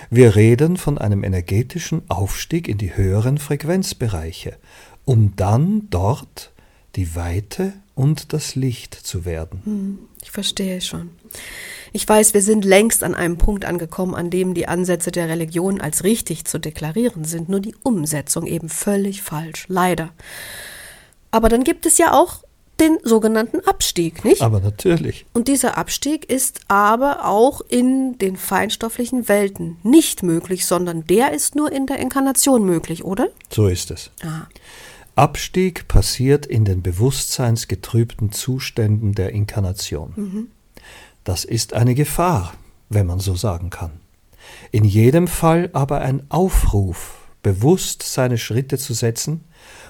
Wir 0.10 0.36
reden 0.36 0.76
von 0.76 0.98
einem 0.98 1.24
energetischen 1.24 2.02
Aufstieg 2.10 2.68
in 2.68 2.78
die 2.78 2.98
höheren 2.98 3.38
Frequenzbereiche, 3.38 4.58
um 5.06 5.38
dann 5.38 5.88
dort 5.92 6.52
die 6.98 7.16
Weite 7.16 7.72
und 7.96 8.34
das 8.34 8.56
Licht 8.56 8.96
zu 8.96 9.24
werden. 9.24 10.10
Ich 10.22 10.32
verstehe 10.32 10.82
schon. 10.82 11.12
Ich 11.92 12.08
weiß, 12.08 12.34
wir 12.34 12.42
sind 12.42 12.66
längst 12.66 13.04
an 13.04 13.16
einem 13.16 13.38
Punkt 13.38 13.66
angekommen, 13.66 14.16
an 14.16 14.30
dem 14.30 14.54
die 14.54 14.68
Ansätze 14.68 15.12
der 15.12 15.30
Religion 15.30 15.82
als 15.82 16.04
richtig 16.04 16.46
zu 16.46 16.60
deklarieren 16.60 17.24
sind, 17.24 17.50
nur 17.50 17.60
die 17.60 17.76
Umsetzung 17.84 18.46
eben 18.46 18.70
völlig 18.70 19.22
falsch, 19.22 19.66
leider. 19.68 20.12
Aber 21.32 21.50
dann 21.50 21.64
gibt 21.64 21.86
es 21.86 21.98
ja 21.98 22.14
auch 22.14 22.44
den 22.80 22.98
sogenannten 23.04 23.60
Abstieg, 23.68 24.24
nicht? 24.24 24.42
Aber 24.42 24.62
natürlich. 24.62 25.26
Und 25.34 25.48
dieser 25.48 25.78
Abstieg 25.78 26.30
ist 26.30 26.62
aber 26.70 27.26
auch 27.26 27.62
in 27.68 28.18
den 28.18 28.38
feinstofflichen 28.38 29.28
Welten 29.28 29.78
nicht 29.84 30.24
möglich, 30.24 30.66
sondern 30.66 31.06
der 31.06 31.34
ist 31.34 31.56
nur 31.56 31.72
in 31.72 31.88
der 31.88 32.00
Inkarnation 32.00 32.66
möglich, 32.66 33.04
oder? 33.04 33.28
So 33.50 33.68
ist 33.68 33.92
es. 33.92 34.12
Ah, 34.24 34.48
Abstieg 35.16 35.90
passiert 35.90 36.46
in 36.46 36.64
den 36.64 36.82
bewusstseinsgetrübten 36.82 38.32
Zuständen 38.32 39.14
der 39.14 39.32
Inkarnation. 39.32 40.48
Das 41.30 41.44
ist 41.46 41.74
eine 41.74 41.94
Gefahr, 41.94 42.56
wenn 42.90 43.06
man 43.06 43.20
so 43.20 43.36
sagen 43.36 43.70
kann. 43.70 43.92
In 44.72 44.84
jedem 44.84 45.28
Fall 45.28 45.70
aber 45.74 46.02
ein 46.02 46.24
Aufruf, 46.30 47.20
bewusst 47.44 48.02
seine 48.02 48.40
Schritte 48.40 48.80
zu 48.80 48.96
setzen 48.96 49.44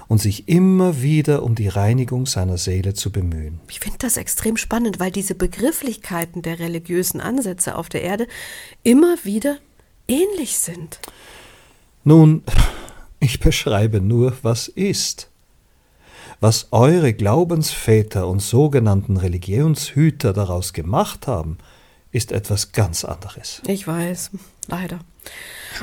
und 0.06 0.20
sich 0.20 0.50
immer 0.50 1.00
wieder 1.00 1.42
um 1.42 1.54
die 1.54 1.68
Reinigung 1.68 2.26
seiner 2.26 2.58
Seele 2.58 2.92
zu 2.92 3.10
bemühen. 3.10 3.58
Ich 3.70 3.80
finde 3.80 3.96
das 3.96 4.18
extrem 4.18 4.58
spannend, 4.58 5.00
weil 5.00 5.10
diese 5.10 5.34
Begrifflichkeiten 5.34 6.42
der 6.42 6.58
religiösen 6.58 7.22
Ansätze 7.22 7.74
auf 7.74 7.88
der 7.88 8.02
Erde 8.02 8.26
immer 8.82 9.16
wieder 9.24 9.56
ähnlich 10.08 10.58
sind. 10.58 11.00
Nun, 12.04 12.42
ich 13.18 13.40
beschreibe 13.40 14.02
nur, 14.02 14.36
was 14.42 14.68
ist. 14.68 15.29
Was 16.42 16.68
eure 16.70 17.12
Glaubensväter 17.12 18.26
und 18.26 18.40
sogenannten 18.40 19.18
Religionshüter 19.18 20.32
daraus 20.32 20.72
gemacht 20.72 21.26
haben, 21.26 21.58
ist 22.12 22.32
etwas 22.32 22.72
ganz 22.72 23.04
anderes. 23.04 23.60
Ich 23.66 23.86
weiß, 23.86 24.30
leider. 24.66 25.00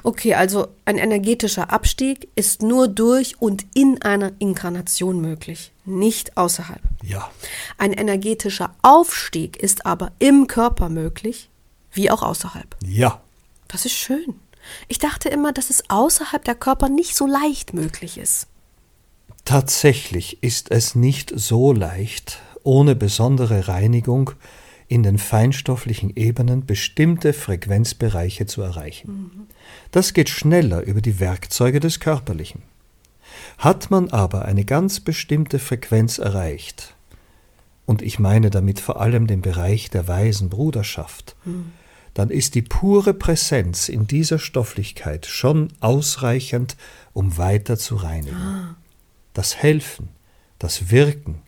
Okay, 0.02 0.34
also 0.34 0.70
ein 0.84 0.98
energetischer 0.98 1.72
Abstieg 1.72 2.30
ist 2.36 2.64
nur 2.64 2.88
durch 2.88 3.40
und 3.40 3.68
in 3.76 4.02
einer 4.02 4.32
Inkarnation 4.40 5.22
möglich, 5.22 5.72
nicht 5.86 6.36
außerhalb. 6.38 6.82
Ja. 7.04 7.30
Ein 7.78 7.94
energetischer 7.94 8.74
Aufstieg 8.82 9.58
ist 9.58 9.86
aber 9.86 10.12
im 10.18 10.48
Körper 10.48 10.90
möglich, 10.90 11.50
wie 11.92 12.10
auch 12.10 12.24
außerhalb. 12.24 12.76
Ja. 12.84 13.22
Das 13.68 13.86
ist 13.86 13.94
schön. 13.94 14.40
Ich 14.88 14.98
dachte 14.98 15.30
immer, 15.30 15.54
dass 15.54 15.70
es 15.70 15.84
außerhalb 15.88 16.44
der 16.44 16.56
Körper 16.56 16.90
nicht 16.90 17.16
so 17.16 17.28
leicht 17.28 17.76
möglich 17.76 18.18
ist. 18.18 18.48
Tatsächlich 19.48 20.44
ist 20.44 20.72
es 20.72 20.94
nicht 20.94 21.32
so 21.34 21.72
leicht, 21.72 22.42
ohne 22.64 22.98
besondere 22.98 23.70
Reinigung 23.70 24.32
in 24.90 25.04
den 25.04 25.18
feinstofflichen 25.18 26.14
Ebenen 26.18 26.66
bestimmte 26.66 27.32
Frequenzbereiche 27.32 28.46
zu 28.46 28.62
erreichen. 28.62 29.48
Das 29.92 30.14
geht 30.14 30.28
schneller 30.28 30.82
über 30.82 31.00
die 31.00 31.22
Werkzeuge 31.22 31.80
des 31.80 32.02
Körperlichen. 32.02 32.62
Hat 33.58 33.90
man 33.90 34.10
aber 34.10 34.44
eine 34.44 34.66
ganz 34.66 35.00
bestimmte 35.00 35.60
Frequenz 35.60 36.18
erreicht, 36.18 36.94
und 37.86 38.02
ich 38.02 38.20
meine 38.20 38.50
damit 38.50 38.82
vor 38.82 39.00
allem 39.00 39.28
den 39.28 39.42
Bereich 39.42 39.90
der 39.90 40.10
weisen 40.10 40.50
Bruderschaft, 40.50 41.38
dann 42.14 42.32
ist 42.32 42.56
die 42.56 42.64
pure 42.64 43.14
Präsenz 43.14 43.88
in 43.88 44.08
dieser 44.08 44.40
Stofflichkeit 44.40 45.26
schon 45.26 45.70
ausreichend, 45.80 46.76
um 47.14 47.38
weiter 47.38 47.78
zu 47.78 47.96
reinigen. 47.96 48.76
Das 49.38 49.56
Helfen, 49.56 50.10
das 50.58 50.90
Wirken, 50.90 51.44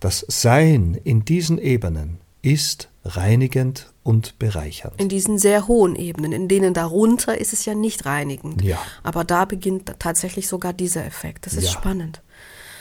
das 0.00 0.24
Sein 0.28 0.98
in 1.04 1.26
diesen 1.26 1.58
Ebenen 1.58 2.20
ist 2.40 2.88
reinigend 3.04 3.92
und 4.02 4.38
bereichernd. 4.38 4.98
In 4.98 5.10
diesen 5.10 5.36
sehr 5.36 5.68
hohen 5.68 5.94
Ebenen, 5.94 6.32
in 6.32 6.48
denen 6.48 6.72
darunter 6.72 7.36
ist 7.36 7.52
es 7.52 7.66
ja 7.66 7.74
nicht 7.74 8.06
reinigend. 8.06 8.62
Ja. 8.62 8.78
Aber 9.02 9.24
da 9.24 9.44
beginnt 9.44 9.92
tatsächlich 9.98 10.48
sogar 10.48 10.72
dieser 10.72 11.04
Effekt. 11.04 11.44
Das 11.44 11.52
ist 11.52 11.64
Ja. 11.64 11.70
spannend. 11.72 12.22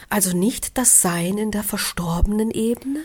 Also 0.08 0.32
nicht 0.32 0.78
das 0.78 1.02
Sein 1.02 1.38
in 1.38 1.52
der 1.52 1.64
verstorbenen 1.64 2.50
Ebene? 2.52 3.00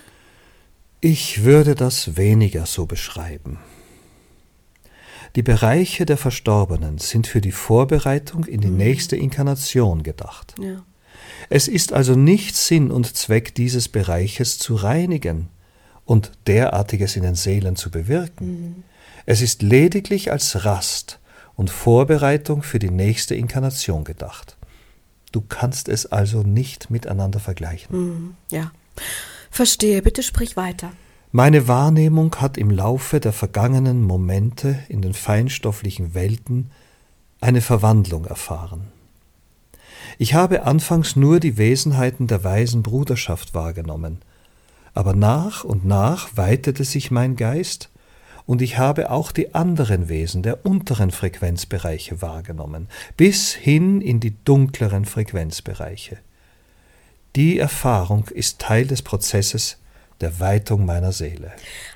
Ich 1.01 1.43
würde 1.43 1.75
das 1.75 2.17
weniger 2.17 2.67
so 2.67 2.87
beschreiben. 2.87 3.59
Die 5.35 5.43
Bereiche 5.43 6.07
der 6.07 6.19
Verstorbenen 6.19 6.99
sind 6.99 7.27
für 7.27 7.41
die 7.41 7.51
Vorbereitung 7.51 8.45
in 8.45 8.61
die 8.61 8.71
nächste 8.71 9.17
Inkarnation 9.17 10.05
gedacht. 10.05 10.55
Ja. 10.61 10.85
Es 11.49 11.69
ist 11.69 11.93
also 11.93 12.15
nicht 12.15 12.57
Sinn 12.57 12.91
und 12.91 13.17
Zweck 13.17 13.55
dieses 13.55 13.89
Bereiches 13.89 14.59
zu 14.59 14.75
reinigen 14.75 15.49
und 16.05 16.33
derartiges 16.47 17.17
in 17.17 17.23
den 17.23 17.35
Seelen 17.35 17.77
zu 17.77 17.91
bewirken. 17.91 18.85
Es 19.27 19.41
ist 19.43 19.63
lediglich 19.63 20.33
als 20.33 20.65
Rast 20.65 21.19
und 21.55 21.71
Vorbereitung 21.71 22.63
für 22.63 22.79
die 22.79 22.91
nächste 22.91 23.35
Inkarnation 23.35 24.05
gedacht. 24.05 24.57
Du 25.31 25.41
kannst 25.41 25.89
es 25.89 26.07
also 26.07 26.43
nicht 26.43 26.91
miteinander 26.91 27.41
vergleichen. 27.41 28.37
Ja. 28.51 28.73
Verstehe, 29.51 30.03
bitte 30.03 30.23
sprich 30.23 30.57
weiter. 30.57 30.93
Meine 31.31 31.67
Wahrnehmung 31.67 32.35
hat 32.37 32.59
im 32.59 32.71
Laufe 32.71 33.19
der 33.19 33.33
vergangenen 33.33 34.03
Momente 34.03 34.79
in 34.89 35.01
den 35.01 35.15
feinstofflichen 35.15 36.15
Welten 36.15 36.71
eine 37.41 37.63
Verwandlung 37.63 38.27
erfahren. 38.27 38.89
Ich 40.19 40.35
habe 40.35 40.65
anfangs 40.65 41.17
nur 41.17 41.41
die 41.41 41.57
Wesenheiten 41.59 42.27
der 42.27 42.45
weisen 42.45 42.83
Bruderschaft 42.83 43.55
wahrgenommen, 43.55 44.19
aber 44.95 45.15
nach 45.15 45.65
und 45.65 45.85
nach 45.85 46.37
weitete 46.37 46.85
sich 46.85 47.11
mein 47.11 47.37
Geist, 47.37 47.89
und 48.45 48.61
ich 48.61 48.77
habe 48.77 49.11
auch 49.11 49.33
die 49.33 49.55
anderen 49.55 50.09
Wesen 50.09 50.43
der 50.43 50.67
unteren 50.67 51.11
Frequenzbereiche 51.11 52.23
wahrgenommen, 52.23 52.89
bis 53.17 53.53
hin 53.55 54.01
in 54.01 54.21
die 54.21 54.35
dunkleren 54.45 55.05
Frequenzbereiche. 55.05 56.19
Die 57.37 57.59
Erfahrung 57.59 58.29
ist 58.29 58.59
Teil 58.59 58.87
des 58.87 59.03
Prozesses 59.03 59.79
der 60.21 60.39
Weitung 60.41 60.85
meiner 60.85 61.13
Seele. 61.13 61.53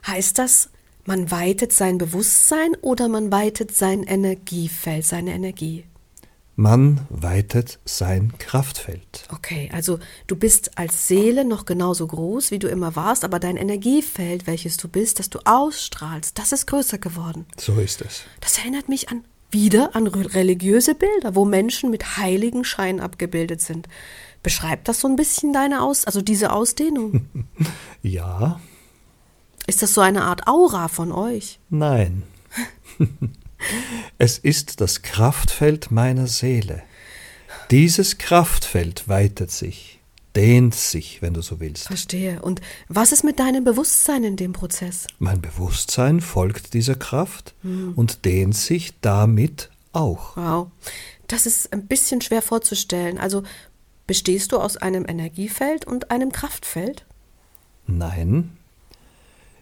Heißt 0.07 0.39
das, 0.39 0.71
man 1.05 1.31
weitet 1.31 1.73
sein 1.73 1.99
Bewusstsein 1.99 2.75
oder 2.81 3.09
man 3.09 3.31
weitet 3.31 3.77
sein 3.77 4.03
Energiefeld, 4.03 5.05
seine 5.05 5.35
Energie? 5.35 5.85
Man 6.59 7.07
weitet 7.11 7.79
sein 7.85 8.33
Kraftfeld. 8.39 9.29
Okay, 9.31 9.69
also 9.75 9.99
du 10.27 10.37
bist 10.37 10.79
als 10.79 11.07
Seele 11.07 11.45
noch 11.45 11.67
genauso 11.67 12.07
groß, 12.07 12.51
wie 12.51 12.59
du 12.59 12.67
immer 12.69 12.97
warst, 12.97 13.25
aber 13.25 13.39
dein 13.39 13.59
Energiefeld, 13.59 14.47
welches 14.47 14.79
du 14.79 14.89
bist, 14.89 15.19
das 15.19 15.29
du 15.29 15.39
ausstrahlst, 15.45 16.39
das 16.39 16.53
ist 16.53 16.67
größer 16.67 16.97
geworden. 16.97 17.45
So 17.59 17.75
ist 17.79 18.01
es. 18.01 18.23
Das 18.41 18.57
erinnert 18.59 18.89
mich 18.89 19.11
an 19.11 19.25
wieder 19.51 19.95
an 19.95 20.07
re- 20.07 20.35
religiöse 20.35 20.95
Bilder, 20.95 21.35
wo 21.35 21.45
Menschen 21.45 21.91
mit 21.91 22.17
heiligen 22.17 22.65
Schein 22.65 23.01
abgebildet 23.01 23.61
sind. 23.61 23.87
Beschreibt 24.43 24.89
das 24.89 25.01
so 25.01 25.09
ein 25.09 25.15
bisschen 25.17 25.53
deine 25.53 25.83
Aus, 25.83 26.05
also 26.07 26.21
diese 26.23 26.53
Ausdehnung? 26.53 27.27
Ja, 28.03 28.61
Ist 29.67 29.83
das 29.83 29.93
so 29.95 30.01
eine 30.01 30.23
Art 30.25 30.47
Aura 30.49 30.89
von 30.89 31.13
euch? 31.13 31.59
nein. 31.69 32.23
es 34.19 34.39
ist 34.39 34.81
das 34.81 35.03
Kraftfeld 35.03 35.91
meiner 35.91 36.27
Seele. 36.27 36.83
Dieses 37.71 38.19
Kraftfeld 38.19 39.09
weitet 39.09 39.51
sich, 39.51 40.01
dehnt 40.35 40.75
sich, 40.75 41.23
wenn 41.23 41.35
du 41.35 41.43
so 41.43 41.61
willst. 41.61 41.87
Verstehe. 41.87 42.43
Und 42.43 42.61
was 42.89 43.13
ist 43.13 43.25
mit 43.25 43.39
deinem 43.39 43.65
Bewusstsein 43.65 44.25
in 44.25 44.37
dem 44.37 44.53
Prozess? 44.53 45.07
Mein 45.19 45.41
Bewusstsein 45.41 46.21
folgt 46.21 46.75
dieser 46.75 46.95
Kraft 46.95 47.55
und 47.63 48.25
dehnt 48.25 48.57
sich 48.57 48.95
damit 49.01 49.71
auch. 49.93 50.37
Wow. 50.37 50.71
Das 51.27 51.47
ist 51.47 51.73
ein 51.73 51.87
bisschen 51.87 52.21
schwer 52.21 52.43
vorzustellen. 52.43 53.19
Also 53.19 53.43
bestehst 54.07 54.53
du 54.53 54.59
aus 54.59 54.77
einem 54.77 55.05
Energiefeld 55.09 55.85
und 55.87 56.11
einem 56.11 56.31
Kraftfeld? 56.31 57.05
Nein, 57.89 58.57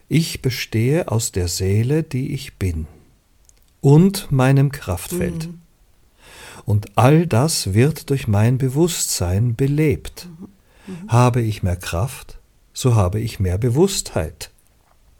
ich 0.08 0.42
bestehe 0.42 1.10
aus 1.10 1.32
der 1.32 1.48
Seele, 1.48 2.02
die 2.02 2.34
ich 2.34 2.56
bin, 2.56 2.86
und 3.84 4.32
meinem 4.32 4.72
Kraftfeld. 4.72 5.50
Und 6.64 6.96
all 6.96 7.26
das 7.26 7.74
wird 7.74 8.08
durch 8.08 8.26
mein 8.26 8.56
Bewusstsein 8.56 9.56
belebt. 9.56 10.26
Habe 11.06 11.42
ich 11.42 11.62
mehr 11.62 11.76
Kraft, 11.76 12.38
so 12.72 12.94
habe 12.94 13.20
ich 13.20 13.40
mehr 13.40 13.58
Bewusstheit. 13.58 14.50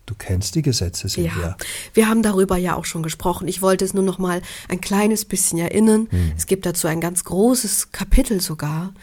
Du 0.06 0.14
kennst 0.14 0.54
die 0.54 0.62
Gesetze, 0.62 1.08
Silvia. 1.08 1.42
Ja, 1.42 1.56
wir 1.92 2.08
haben 2.08 2.22
darüber 2.22 2.56
ja 2.56 2.74
auch 2.74 2.86
schon 2.86 3.02
gesprochen. 3.02 3.48
Ich 3.48 3.60
wollte 3.60 3.84
es 3.84 3.92
nur 3.92 4.02
noch 4.02 4.18
mal 4.18 4.40
ein 4.68 4.80
kleines 4.80 5.26
bisschen 5.26 5.58
erinnern. 5.58 6.08
Es 6.34 6.46
gibt 6.46 6.64
dazu 6.64 6.88
ein 6.88 7.02
ganz 7.02 7.24
großes 7.24 7.92
Kapitel 7.92 8.40
sogar. 8.40 8.94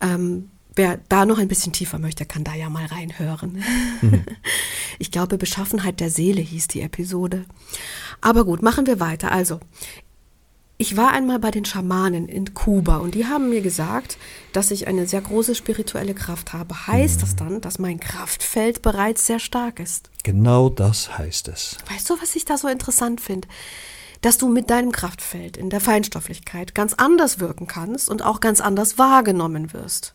Ähm, 0.00 0.50
wer 0.80 0.98
da 1.10 1.26
noch 1.26 1.36
ein 1.36 1.48
bisschen 1.48 1.74
tiefer 1.74 1.98
möchte, 1.98 2.24
kann 2.24 2.42
da 2.42 2.54
ja 2.54 2.70
mal 2.70 2.86
reinhören. 2.86 3.62
Ich 4.98 5.10
glaube, 5.10 5.38
Beschaffenheit 5.38 5.98
der 5.98 6.10
Seele 6.10 6.42
hieß 6.42 6.68
die 6.68 6.82
Episode. 6.82 7.46
Aber 8.20 8.44
gut, 8.44 8.60
machen 8.60 8.86
wir 8.86 9.00
weiter. 9.00 9.32
Also, 9.32 9.58
ich 10.76 10.94
war 10.94 11.12
einmal 11.12 11.38
bei 11.38 11.50
den 11.50 11.64
Schamanen 11.64 12.28
in 12.28 12.52
Kuba 12.52 12.98
und 12.98 13.14
die 13.14 13.24
haben 13.24 13.48
mir 13.48 13.62
gesagt, 13.62 14.18
dass 14.52 14.70
ich 14.70 14.88
eine 14.88 15.06
sehr 15.06 15.22
große 15.22 15.54
spirituelle 15.54 16.12
Kraft 16.12 16.52
habe. 16.52 16.86
Heißt 16.86 17.22
das 17.22 17.34
dann, 17.34 17.62
dass 17.62 17.78
mein 17.78 17.98
Kraftfeld 17.98 18.82
bereits 18.82 19.26
sehr 19.26 19.38
stark 19.38 19.80
ist? 19.80 20.10
Genau 20.22 20.68
das 20.68 21.16
heißt 21.16 21.48
es. 21.48 21.78
Weißt 21.90 22.10
du, 22.10 22.20
was 22.20 22.36
ich 22.36 22.44
da 22.44 22.58
so 22.58 22.68
interessant 22.68 23.22
finde? 23.22 23.48
Dass 24.20 24.36
du 24.36 24.50
mit 24.50 24.68
deinem 24.68 24.92
Kraftfeld 24.92 25.56
in 25.56 25.70
der 25.70 25.80
Feinstofflichkeit 25.80 26.74
ganz 26.74 26.92
anders 26.92 27.40
wirken 27.40 27.66
kannst 27.66 28.10
und 28.10 28.22
auch 28.22 28.40
ganz 28.40 28.60
anders 28.60 28.98
wahrgenommen 28.98 29.72
wirst. 29.72 30.14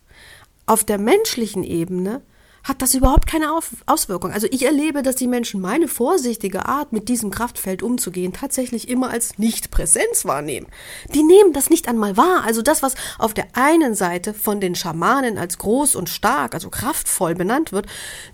Auf 0.65 0.83
der 0.83 0.97
menschlichen 0.97 1.63
Ebene 1.63 2.21
hat 2.65 2.81
das 2.81 2.95
überhaupt 2.95 3.27
keine 3.27 3.53
Auf 3.53 3.69
Auswirkung. 3.85 4.31
Also 4.31 4.47
ich 4.49 4.65
erlebe, 4.65 5.03
dass 5.03 5.15
die 5.15 5.27
Menschen 5.27 5.61
meine 5.61 5.87
vorsichtige 5.87 6.65
Art, 6.65 6.93
mit 6.93 7.09
diesem 7.09 7.29
Kraftfeld 7.29 7.83
umzugehen, 7.83 8.33
tatsächlich 8.33 8.89
immer 8.89 9.11
als 9.11 9.37
Nicht-Präsenz 9.37 10.25
wahrnehmen. 10.25 10.65
Die 11.13 11.21
nehmen 11.21 11.53
das 11.53 11.69
nicht 11.69 11.87
einmal 11.87 12.17
wahr. 12.17 12.43
Also 12.43 12.63
das, 12.63 12.81
was 12.81 12.95
auf 13.19 13.35
der 13.35 13.45
einen 13.53 13.93
Seite 13.93 14.33
von 14.33 14.59
den 14.59 14.73
Schamanen 14.73 15.37
als 15.37 15.59
groß 15.59 15.95
und 15.95 16.09
stark, 16.09 16.55
also 16.55 16.71
kraftvoll 16.71 17.35
benannt 17.35 17.71
wird, 17.71 17.85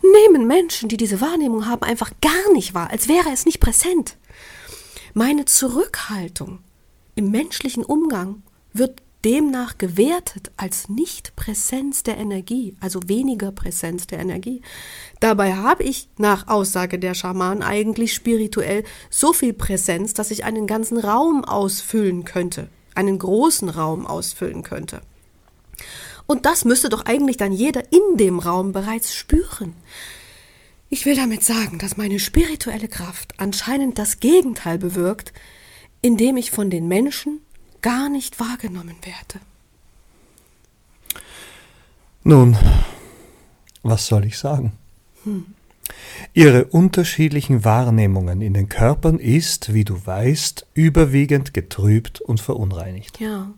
nehmen 0.01 0.47
Menschen, 0.47 0.87
die 0.87 0.97
diese 0.97 1.19
Wahrnehmung 1.19 1.67
haben, 1.67 1.83
einfach 1.83 2.11
gar 2.21 2.53
nicht 2.53 2.73
wahr, 2.73 2.89
als 2.89 3.09
wäre 3.09 3.29
es 3.33 3.45
nicht 3.45 3.59
präsent. 3.59 4.15
Meine 5.13 5.43
Zurückhaltung 5.43 6.59
im 7.15 7.31
menschlichen 7.31 7.83
Umgang 7.83 8.43
wird 8.71 9.01
demnach 9.23 9.77
gewertet 9.77 10.51
als 10.57 10.89
Nicht-Präsenz 10.89 12.03
der 12.03 12.17
Energie, 12.17 12.75
also 12.79 12.99
weniger 13.07 13.51
Präsenz 13.51 14.07
der 14.07 14.19
Energie. 14.19 14.61
Dabei 15.19 15.55
habe 15.55 15.83
ich 15.83 16.09
nach 16.17 16.47
Aussage 16.47 16.99
der 16.99 17.13
Schamanen 17.13 17.63
eigentlich 17.63 18.13
spirituell 18.13 18.83
so 19.09 19.33
viel 19.33 19.53
Präsenz, 19.53 20.13
dass 20.13 20.31
ich 20.31 20.43
einen 20.43 20.67
ganzen 20.67 20.97
Raum 20.97 21.45
ausfüllen 21.45 22.25
könnte, 22.25 22.69
einen 22.95 23.19
großen 23.19 23.69
Raum 23.69 24.07
ausfüllen 24.07 24.63
könnte. 24.63 25.01
Und 26.25 26.45
das 26.45 26.65
müsste 26.65 26.89
doch 26.89 27.05
eigentlich 27.05 27.37
dann 27.37 27.51
jeder 27.51 27.91
in 27.91 28.17
dem 28.17 28.39
Raum 28.39 28.71
bereits 28.71 29.13
spüren. 29.13 29.73
Ich 30.89 31.05
will 31.05 31.15
damit 31.15 31.43
sagen, 31.43 31.77
dass 31.79 31.97
meine 31.97 32.19
spirituelle 32.19 32.87
Kraft 32.87 33.33
anscheinend 33.37 33.97
das 33.97 34.19
Gegenteil 34.19 34.77
bewirkt, 34.77 35.33
indem 36.01 36.37
ich 36.37 36.51
von 36.51 36.69
den 36.69 36.87
Menschen 36.87 37.39
gar 37.81 38.09
nicht 38.09 38.39
wahrgenommen 38.39 38.95
werde. 39.03 39.43
Nun, 42.23 42.57
was 43.83 44.07
soll 44.07 44.25
ich 44.25 44.37
sagen? 44.37 44.73
Hm. 45.23 45.45
Ihre 46.33 46.65
unterschiedlichen 46.65 47.65
Wahrnehmungen 47.65 48.41
in 48.41 48.53
den 48.53 48.69
Körpern 48.69 49.17
ist, 49.19 49.73
wie 49.73 49.83
du 49.83 50.05
weißt, 50.05 50.67
überwiegend 50.73 51.53
getrübt 51.53 52.21
und 52.21 52.39
verunreinigt. 52.39 53.19
Ja. 53.19 53.51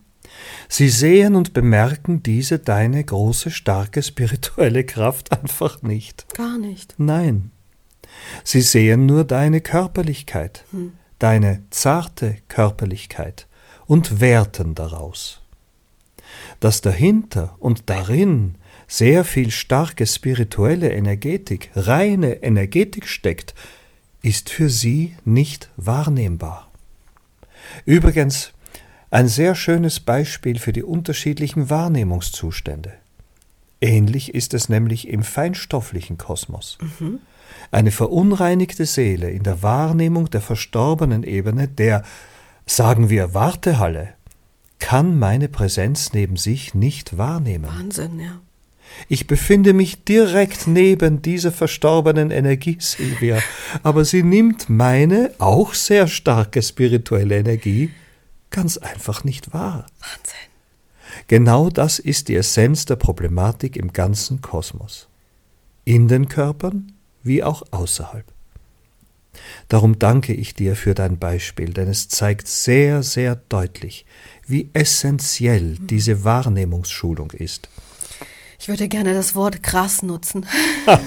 Sie 0.67 0.89
sehen 0.89 1.35
und 1.35 1.53
bemerken 1.53 2.23
diese 2.23 2.57
deine 2.57 3.03
große, 3.03 3.51
starke 3.51 4.01
spirituelle 4.01 4.83
Kraft 4.83 5.31
einfach 5.31 5.81
nicht. 5.81 6.33
Gar 6.33 6.57
nicht. 6.57 6.95
Nein. 6.97 7.51
Sie 8.43 8.61
sehen 8.61 9.05
nur 9.05 9.25
deine 9.25 9.61
Körperlichkeit, 9.61 10.65
hm. 10.71 10.93
deine 11.19 11.63
zarte 11.69 12.37
Körperlichkeit 12.47 13.47
und 13.93 14.19
werten 14.19 14.73
daraus. 14.73 15.39
Dass 16.59 16.81
dahinter 16.81 17.55
und 17.59 17.91
darin 17.91 18.55
sehr 18.87 19.23
viel 19.23 19.51
starke 19.51 20.07
spirituelle 20.07 20.91
Energetik, 20.91 21.69
reine 21.75 22.41
Energetik 22.41 23.07
steckt, 23.07 23.53
ist 24.23 24.49
für 24.49 24.67
sie 24.67 25.15
nicht 25.25 25.69
wahrnehmbar. 25.77 26.71
Übrigens 27.85 28.53
ein 29.11 29.27
sehr 29.27 29.53
schönes 29.53 29.99
Beispiel 29.99 30.57
für 30.57 30.73
die 30.73 30.81
unterschiedlichen 30.81 31.69
Wahrnehmungszustände. 31.69 32.93
Ähnlich 33.79 34.33
ist 34.33 34.55
es 34.55 34.69
nämlich 34.69 35.07
im 35.07 35.21
feinstofflichen 35.21 36.17
Kosmos. 36.17 36.79
Mhm. 36.81 37.19
Eine 37.69 37.91
verunreinigte 37.91 38.87
Seele 38.87 39.29
in 39.29 39.43
der 39.43 39.61
Wahrnehmung 39.61 40.31
der 40.31 40.41
verstorbenen 40.41 41.21
Ebene, 41.21 41.67
der 41.67 42.01
sagen 42.65 43.09
wir 43.09 43.33
Wartehalle, 43.33 44.13
kann 44.79 45.17
meine 45.17 45.47
Präsenz 45.47 46.13
neben 46.13 46.37
sich 46.37 46.73
nicht 46.73 47.17
wahrnehmen. 47.17 47.65
Wahnsinn, 47.65 48.19
ja. 48.19 48.41
Ich 49.07 49.27
befinde 49.27 49.73
mich 49.73 50.03
direkt 50.03 50.67
neben 50.67 51.21
dieser 51.21 51.51
verstorbenen 51.51 52.31
Energie, 52.31 52.77
Silvia, 52.79 53.41
aber 53.81 54.05
sie 54.05 54.23
nimmt 54.23 54.69
meine 54.69 55.31
auch 55.39 55.73
sehr 55.73 56.07
starke 56.07 56.61
spirituelle 56.61 57.39
Energie 57.39 57.91
ganz 58.53 58.77
einfach 58.77 59.25
nicht 59.25 59.53
wahr. 59.53 59.87
Wahnsinn. 59.99 60.43
Genau 61.27 61.69
das 61.69 61.99
ist 61.99 62.27
die 62.27 62.35
Essenz 62.35 62.85
der 62.85 62.95
Problematik 62.95 63.75
im 63.75 63.91
ganzen 63.91 64.41
Kosmos. 64.41 65.09
In 65.85 66.07
den 66.07 66.29
Körpern 66.29 66.93
wie 67.23 67.43
auch 67.43 67.63
außerhalb. 67.71 68.25
Darum 69.67 69.99
danke 69.99 70.33
ich 70.33 70.53
dir 70.53 70.75
für 70.75 70.93
dein 70.93 71.17
Beispiel, 71.17 71.73
denn 71.73 71.87
es 71.87 72.09
zeigt 72.09 72.47
sehr, 72.47 73.03
sehr 73.03 73.35
deutlich, 73.35 74.05
wie 74.45 74.69
essentiell 74.73 75.77
diese 75.79 76.23
Wahrnehmungsschulung 76.23 77.31
ist. 77.31 77.69
Ich 78.59 78.69
würde 78.69 78.87
gerne 78.87 79.13
das 79.13 79.35
Wort 79.35 79.61
krass 79.61 80.03
nutzen. 80.03 80.45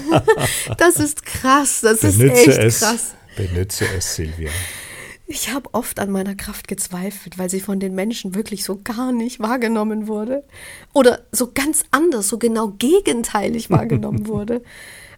das 0.77 0.97
ist 0.97 1.25
krass, 1.25 1.81
das 1.81 2.01
benütze 2.01 2.23
ist 2.23 2.47
echt 2.47 2.59
es, 2.59 2.79
krass. 2.79 3.13
Benütze 3.35 3.85
es, 3.97 4.15
Silvia. 4.15 4.51
Ich 5.29 5.51
habe 5.51 5.69
oft 5.73 5.99
an 5.99 6.09
meiner 6.09 6.35
Kraft 6.35 6.67
gezweifelt, 6.67 7.37
weil 7.37 7.49
sie 7.49 7.59
von 7.59 7.79
den 7.79 7.95
Menschen 7.95 8.33
wirklich 8.33 8.63
so 8.63 8.79
gar 8.81 9.11
nicht 9.11 9.39
wahrgenommen 9.39 10.07
wurde. 10.07 10.43
Oder 10.93 11.21
so 11.31 11.51
ganz 11.51 11.83
anders, 11.91 12.29
so 12.29 12.37
genau 12.37 12.69
gegenteilig 12.77 13.69
wahrgenommen 13.69 14.27
wurde. 14.29 14.61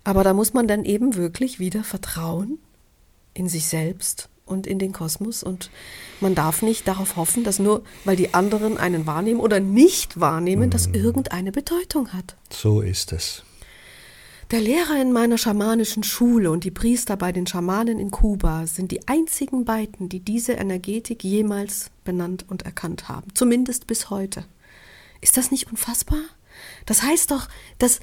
Aber 0.03 0.23
da 0.23 0.33
muss 0.33 0.53
man 0.53 0.67
dann 0.67 0.85
eben 0.85 1.15
wirklich 1.15 1.59
wieder 1.59 1.83
vertrauen 1.83 2.57
in 3.33 3.47
sich 3.47 3.67
selbst 3.67 4.29
und 4.45 4.67
in 4.67 4.79
den 4.79 4.91
Kosmos. 4.91 5.43
Und 5.43 5.69
man 6.19 6.35
darf 6.35 6.61
nicht 6.61 6.87
darauf 6.87 7.15
hoffen, 7.15 7.43
dass 7.43 7.59
nur, 7.59 7.83
weil 8.05 8.15
die 8.15 8.33
anderen 8.33 8.77
einen 8.77 9.05
wahrnehmen 9.05 9.39
oder 9.39 9.59
nicht 9.59 10.19
wahrnehmen, 10.19 10.67
mhm. 10.67 10.71
das 10.71 10.87
irgendeine 10.87 11.51
Bedeutung 11.51 12.13
hat. 12.13 12.35
So 12.49 12.81
ist 12.81 13.13
es. 13.13 13.43
Der 14.51 14.61
Lehrer 14.61 14.99
in 14.99 15.11
meiner 15.11 15.37
schamanischen 15.37 16.01
Schule 16.01 16.49
und 16.49 16.63
die 16.63 16.71
Priester 16.71 17.15
bei 17.17 17.31
den 17.31 17.45
Schamanen 17.45 17.99
in 17.99 18.09
Kuba 18.09 18.65
sind 18.65 18.91
die 18.91 19.07
einzigen 19.07 19.63
beiden, 19.63 20.09
die 20.09 20.21
diese 20.21 20.53
Energetik 20.53 21.23
jemals 21.23 21.91
benannt 22.03 22.45
und 22.47 22.63
erkannt 22.63 23.09
haben. 23.09 23.27
Zumindest 23.35 23.85
bis 23.85 24.09
heute. 24.09 24.45
Ist 25.21 25.37
das 25.37 25.51
nicht 25.51 25.69
unfassbar? 25.69 26.21
Das 26.87 27.03
heißt 27.03 27.29
doch, 27.29 27.47
dass 27.77 27.99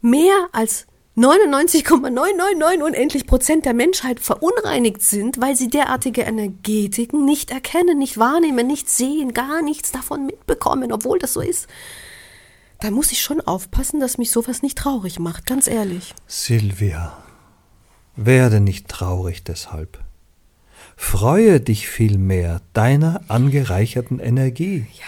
mehr 0.00 0.48
als 0.52 0.86
99,999 1.14 2.82
unendlich 2.82 3.26
Prozent 3.26 3.66
der 3.66 3.74
Menschheit 3.74 4.18
verunreinigt 4.18 5.02
sind, 5.02 5.40
weil 5.40 5.54
sie 5.56 5.68
derartige 5.68 6.22
Energetiken 6.22 7.26
nicht 7.26 7.50
erkennen, 7.50 7.98
nicht 7.98 8.16
wahrnehmen, 8.16 8.66
nicht 8.66 8.88
sehen, 8.88 9.34
gar 9.34 9.60
nichts 9.60 9.92
davon 9.92 10.24
mitbekommen, 10.24 10.90
obwohl 10.90 11.18
das 11.18 11.34
so 11.34 11.42
ist. 11.42 11.66
Da 12.80 12.90
muss 12.90 13.12
ich 13.12 13.20
schon 13.20 13.42
aufpassen, 13.42 14.00
dass 14.00 14.16
mich 14.16 14.30
sowas 14.30 14.62
nicht 14.62 14.78
traurig 14.78 15.18
macht, 15.18 15.44
ganz 15.44 15.66
ehrlich. 15.66 16.14
Silvia, 16.26 17.22
werde 18.16 18.60
nicht 18.60 18.88
traurig 18.88 19.44
deshalb. 19.44 20.02
Freue 20.96 21.60
dich 21.60 21.88
vielmehr 21.88 22.62
deiner 22.72 23.20
angereicherten 23.28 24.18
Energie. 24.18 24.86
Ja. 24.98 25.06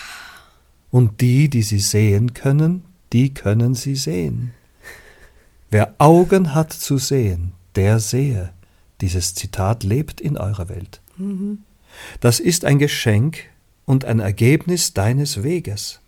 Und 0.91 1.21
die, 1.23 1.49
die 1.49 1.63
sie 1.63 1.79
sehen 1.79 2.35
können, 2.35 2.85
die 3.13 3.33
können 3.33 3.75
sie 3.75 3.97
sehen. 3.97 4.53
Wer 5.71 5.95
Augen 5.99 6.55
hat 6.55 6.73
zu 6.73 6.99
sehen, 6.99 7.53
der 7.75 7.99
sehe. 8.01 8.53
Dieses 9.01 9.35
Zitat 9.35 9.83
lebt 9.83 10.21
in 10.21 10.37
eurer 10.37 10.69
Welt. 10.69 11.01
Mhm. 11.17 11.59
Das 12.21 12.41
ist 12.41 12.65
ein 12.65 12.79
Geschenk 12.79 13.39
und 13.85 14.05
ein 14.05 14.21
Ergebnis 14.21 14.95
deines 14.95 15.43
Weges. 15.43 16.01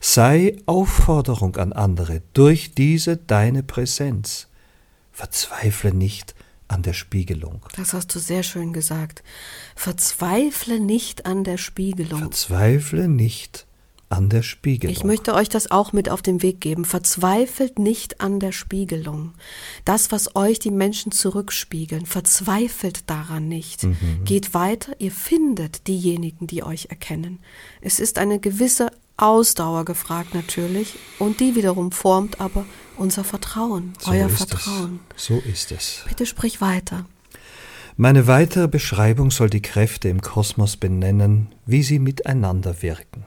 Sei 0.00 0.56
Aufforderung 0.66 1.56
an 1.56 1.72
andere 1.72 2.22
durch 2.32 2.74
diese 2.74 3.16
deine 3.16 3.62
Präsenz. 3.62 4.48
Verzweifle 5.12 5.92
nicht 5.92 6.34
an 6.68 6.82
der 6.82 6.92
Spiegelung. 6.92 7.66
Das 7.74 7.92
hast 7.94 8.14
du 8.14 8.18
sehr 8.18 8.42
schön 8.42 8.72
gesagt. 8.72 9.22
Verzweifle 9.74 10.80
nicht 10.80 11.26
an 11.26 11.42
der 11.42 11.56
Spiegelung. 11.56 12.20
Verzweifle 12.20 13.08
nicht 13.08 13.66
an 14.10 14.28
der 14.28 14.42
Spiegelung. 14.42 14.94
Ich 14.94 15.04
möchte 15.04 15.34
euch 15.34 15.48
das 15.48 15.70
auch 15.70 15.92
mit 15.92 16.08
auf 16.08 16.22
den 16.22 16.42
Weg 16.42 16.60
geben. 16.60 16.84
Verzweifelt 16.84 17.78
nicht 17.78 18.20
an 18.20 18.40
der 18.40 18.52
Spiegelung. 18.52 19.34
Das, 19.84 20.10
was 20.10 20.34
euch 20.34 20.58
die 20.58 20.70
Menschen 20.70 21.12
zurückspiegeln, 21.12 22.06
verzweifelt 22.06 23.08
daran 23.10 23.48
nicht. 23.48 23.84
Mhm. 23.84 24.24
Geht 24.24 24.54
weiter, 24.54 24.92
ihr 24.98 25.12
findet 25.12 25.86
diejenigen, 25.86 26.46
die 26.46 26.62
euch 26.62 26.86
erkennen. 26.86 27.40
Es 27.80 28.00
ist 28.00 28.18
eine 28.18 28.38
gewisse 28.38 28.90
Ausdauer 29.18 29.84
gefragt 29.84 30.34
natürlich 30.34 30.94
und 31.18 31.40
die 31.40 31.56
wiederum 31.56 31.90
formt 31.90 32.40
aber 32.40 32.64
unser 32.96 33.24
Vertrauen, 33.24 33.92
so 33.98 34.12
euer 34.12 34.28
Vertrauen. 34.28 35.00
Es. 35.16 35.26
So 35.26 35.38
ist 35.38 35.72
es. 35.72 36.04
Bitte 36.08 36.24
sprich 36.24 36.60
weiter. 36.60 37.04
Meine 37.96 38.28
weitere 38.28 38.68
Beschreibung 38.68 39.32
soll 39.32 39.50
die 39.50 39.60
Kräfte 39.60 40.08
im 40.08 40.20
Kosmos 40.20 40.76
benennen, 40.76 41.48
wie 41.66 41.82
sie 41.82 41.98
miteinander 41.98 42.80
wirken. 42.80 43.24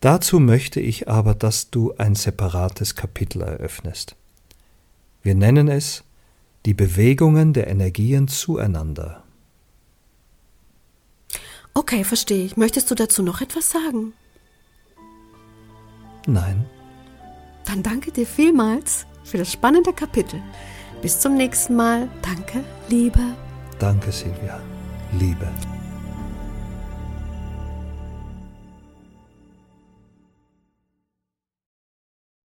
Dazu 0.00 0.40
möchte 0.40 0.80
ich 0.80 1.08
aber, 1.08 1.34
dass 1.34 1.70
du 1.70 1.94
ein 1.98 2.14
separates 2.14 2.94
Kapitel 2.94 3.42
eröffnest. 3.42 4.16
Wir 5.22 5.34
nennen 5.34 5.68
es 5.68 6.04
die 6.66 6.74
Bewegungen 6.74 7.52
der 7.52 7.68
Energien 7.68 8.28
zueinander. 8.28 9.22
Okay, 11.74 12.04
verstehe 12.04 12.44
ich. 12.44 12.56
Möchtest 12.56 12.90
du 12.90 12.94
dazu 12.94 13.22
noch 13.22 13.40
etwas 13.40 13.70
sagen? 13.70 14.12
Nein. 16.26 16.64
Dann 17.64 17.82
danke 17.82 18.10
dir 18.10 18.26
vielmals 18.26 19.06
für 19.24 19.38
das 19.38 19.52
spannende 19.52 19.92
Kapitel. 19.92 20.40
Bis 21.02 21.20
zum 21.20 21.36
nächsten 21.36 21.76
Mal. 21.76 22.08
Danke, 22.22 22.64
Liebe. 22.88 23.20
Danke, 23.78 24.12
Silvia. 24.12 24.60
Liebe. 25.18 25.48